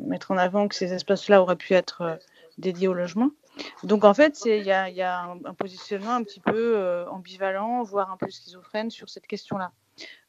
[0.07, 2.19] mettre en avant que ces espaces-là auraient pu être
[2.57, 3.31] dédiés au logement.
[3.85, 8.17] Donc en fait, il y a, un, un, positionnement un petit peu ambivalent, voire un
[8.17, 9.73] peu schizophrène sur cette question-là.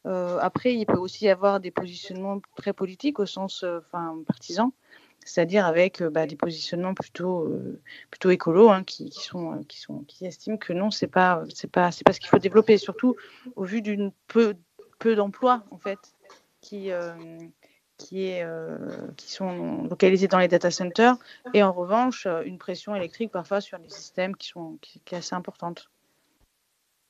[0.06, 4.18] Euh, après, il peut aussi y avoir des positionnements très politiques au sens euh, enfin,
[4.26, 4.72] partisan,
[5.24, 7.48] c'est-à-dire avec euh, bah, des positionnements plutôt,
[8.10, 12.04] plutôt écolos hein, qui, sont, qui, sont, qui estiment que non, pas, c'est pas, c'est
[12.04, 13.16] pas ce qu'il faut développer, surtout
[13.56, 14.54] au vu d'une peu,
[14.98, 15.98] peu d'emplois en fait
[16.60, 16.90] qui,
[18.02, 18.46] qui, est,
[19.16, 21.16] qui sont localisés dans les data centers
[21.54, 25.34] et en revanche une pression électrique parfois sur les systèmes qui, sont, qui est assez
[25.34, 25.90] importante.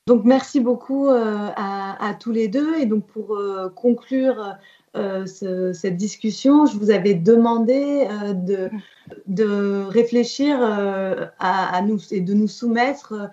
[0.08, 2.76] Donc merci beaucoup euh, à, tous les deux.
[2.76, 4.56] Et donc pour euh, conclure
[4.96, 8.68] euh, cette discussion, je vous avais demandé de,
[9.26, 10.58] de, réfléchir
[11.38, 13.30] à, nous et de nous soumettre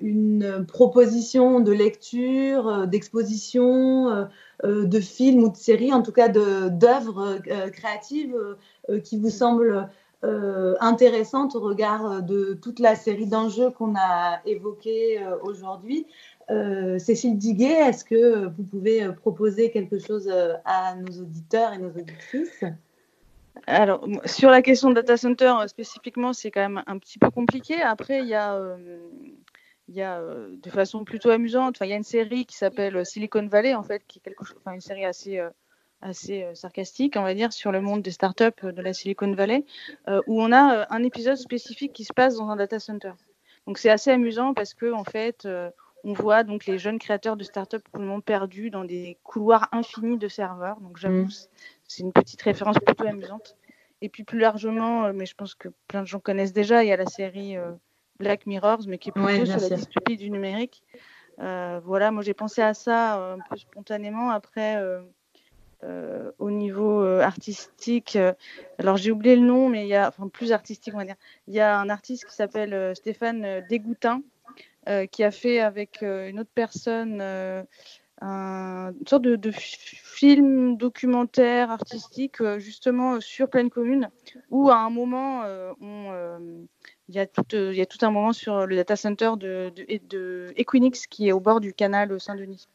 [0.00, 4.26] une proposition de lecture, d'exposition,
[4.64, 7.38] de films ou de séries, en tout cas d'œuvres
[7.72, 8.36] créatives
[9.04, 9.88] qui vous semblent
[10.22, 16.06] euh, intéressante au regard euh, de toute la série d'enjeux qu'on a évoqués euh, aujourd'hui.
[16.98, 20.28] Cécile Diguet, est-ce que vous pouvez proposer quelque chose
[20.64, 22.64] à nos auditeurs et nos auditrices?
[23.66, 27.80] Alors, sur la question de data center spécifiquement, c'est quand même un petit peu compliqué.
[27.80, 28.76] Après, il y a,
[29.88, 33.46] il y a de façon plutôt amusante, il y a une série qui s'appelle Silicon
[33.46, 35.40] Valley, en fait, qui est quelque chose, une série assez
[36.02, 39.32] assez euh, sarcastique, on va dire, sur le monde des startups euh, de la Silicon
[39.34, 39.64] Valley,
[40.08, 43.12] euh, où on a un épisode spécifique qui se passe dans un data center.
[43.66, 45.46] Donc c'est assez amusant parce que en fait,
[46.02, 50.28] on voit donc les jeunes créateurs de startups complètement perdus dans des couloirs infinis de
[50.28, 50.80] serveurs.
[50.80, 51.30] Donc j'avoue, mm.
[51.90, 53.56] C'est une petite référence plutôt amusante.
[54.02, 56.92] Et puis plus largement, mais je pense que plein de gens connaissent déjà, il y
[56.92, 57.56] a la série
[58.18, 60.82] Black Mirrors, mais qui est plutôt sur la dystopie du numérique.
[61.36, 64.30] voilà, moi j'ai pensé à ça un peu spontanément.
[64.30, 64.78] Après,
[65.82, 68.14] euh, au niveau euh, artistique.
[68.14, 68.34] Euh,
[68.78, 71.16] alors j'ai oublié le nom, mais il y a, enfin plus artistique on va dire.
[71.48, 74.22] Il y a un artiste qui s'appelle Stéphane Dégoutin
[75.10, 77.22] qui a fait avec une autre personne
[78.20, 84.10] un, une sorte de, film documentaire artistique justement sur pleine commune
[84.50, 85.44] où à un moment
[85.80, 86.66] on,
[87.08, 91.40] il, y a tout, un moment sur le data center de Equinix qui est au
[91.40, 92.68] bord du canal Saint-Denis.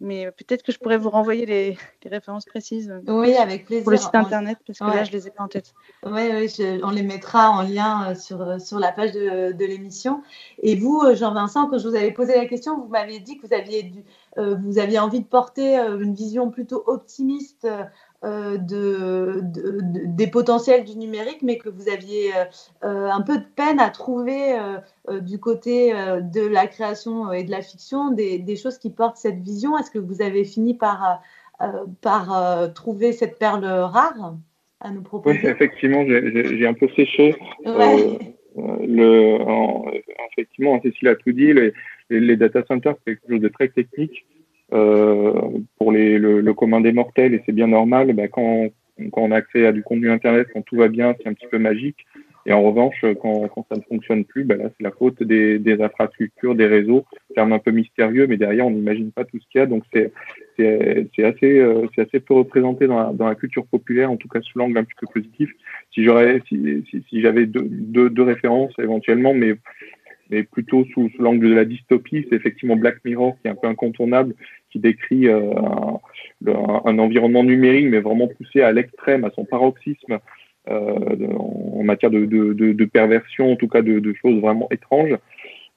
[0.00, 2.92] Mais peut-être que je pourrais vous renvoyer les, références précises.
[3.06, 3.84] Oui, avec plaisir.
[3.84, 5.72] Pour le site internet, parce que là, je les ai pas en tête.
[6.04, 9.64] Oui, oui on les mettra en lien euh, sur, euh, sur la page de, de
[9.64, 10.22] l'émission.
[10.62, 13.46] Et vous, euh, Jean-Vincent, quand je vous avais posé la question, vous m'aviez dit que
[13.46, 13.92] vous aviez,
[14.36, 17.66] vous aviez envie de porter une vision plutôt optimiste
[18.26, 19.40] euh, de,
[20.06, 22.44] des potentiels du numérique, mais que vous aviez euh,
[22.82, 24.56] euh, un peu de peine à trouver
[25.20, 29.78] du côté de la création et de la fiction des, choses qui portent cette vision.
[29.78, 31.22] Est-ce que vous avez fini par,
[32.00, 34.34] par trouver cette perle rare
[34.80, 35.38] à nous proposer?
[35.44, 37.36] Oui, effectivement, j'ai un peu séché.
[37.64, 39.38] le,
[40.32, 41.72] effectivement, Cécile a tout dit, les,
[42.10, 44.26] les data centers, c'est quelque chose de très technique.
[44.72, 45.32] Euh,
[45.78, 48.68] pour les, le, le, commun des mortels, et c'est bien normal, bah, quand,
[49.12, 51.46] quand on a accès à du contenu Internet, quand tout va bien, c'est un petit
[51.46, 52.04] peu magique.
[52.46, 55.58] Et en revanche, quand, quand ça ne fonctionne plus, bah là, c'est la faute des,
[55.58, 57.04] des, infrastructures, des réseaux,
[57.34, 59.66] terme un peu mystérieux, mais derrière, on n'imagine pas tout ce qu'il y a.
[59.66, 60.12] Donc, c'est
[60.56, 64.28] c'est assez, euh, c'est assez peu représenté dans la, dans la, culture populaire, en tout
[64.28, 65.50] cas sous l'angle un petit peu positif.
[65.92, 69.56] Si j'aurais, si, si, si j'avais deux, deux, deux, références éventuellement, mais
[70.30, 73.68] mais plutôt sous, l'angle de la dystopie, c'est effectivement Black Mirror qui est un peu
[73.68, 74.34] incontournable,
[74.70, 75.54] qui décrit euh,
[76.46, 80.18] un, environnement numérique, mais vraiment poussé à l'extrême, à son paroxysme,
[80.68, 85.16] euh, en matière de, de, de, perversion, en tout cas de choses vraiment étranges.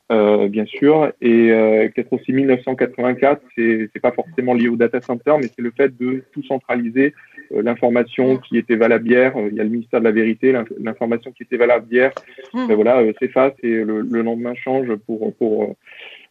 [0.09, 1.49] Bien sûr, et
[1.93, 5.95] peut-être aussi 1984, c'est c'est pas forcément lié au data center, mais c'est le fait
[5.97, 7.13] de tout centraliser
[7.51, 9.33] l'information qui était valable hier.
[9.51, 12.11] il y a le ministère de la vérité, l'information qui était valable hier,
[12.53, 12.67] mmh.
[12.67, 15.75] ben voilà, s'efface et le, le, lendemain change pour pour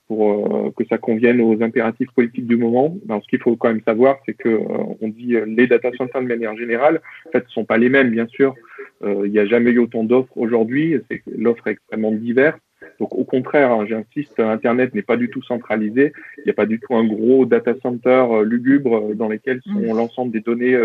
[0.08, 2.96] pour euh, que ça convienne aux impératifs politiques du moment.
[3.04, 5.90] Ben, ce qu'il faut quand même savoir, c'est que euh, on dit euh, les data
[5.96, 8.54] centers de manière générale, en fait, ne sont pas les mêmes, bien sûr.
[9.04, 10.96] Il n'y a jamais eu autant d'offres aujourd'hui.
[11.36, 12.58] L'offre est extrêmement diverse.
[13.00, 16.12] Donc au contraire, hein, j'insiste, Internet n'est pas du tout centralisé.
[16.38, 19.96] Il n'y a pas du tout un gros data center lugubre dans lesquels sont mmh.
[19.96, 20.76] l'ensemble des données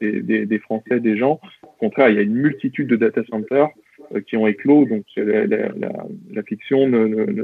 [0.00, 1.40] des, des, des, Français, des gens.
[1.62, 3.68] Au contraire, il y a une multitude de data centers
[4.14, 4.84] euh, qui ont éclos.
[4.86, 5.68] Donc la, la,
[6.32, 7.42] la, fiction ne, ne,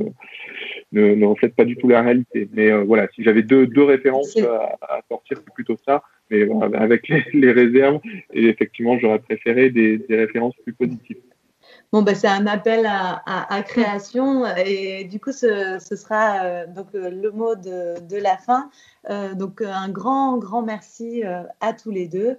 [0.92, 2.48] ne, ne, reflète pas du tout la réalité.
[2.52, 6.02] Mais euh, voilà, si j'avais deux, deux références à, à, sortir, c'est plutôt ça.
[6.30, 8.00] Mais avec les, les, réserves,
[8.32, 11.18] et effectivement, j'aurais préféré des, des, références plus positives.
[11.92, 16.42] Bon, ben, c'est un appel à, à, à, création et du coup, ce, ce sera
[16.42, 18.70] euh, donc le mot de, de la fin.
[19.10, 21.22] Euh, donc, un grand, grand merci
[21.60, 22.38] à tous les deux.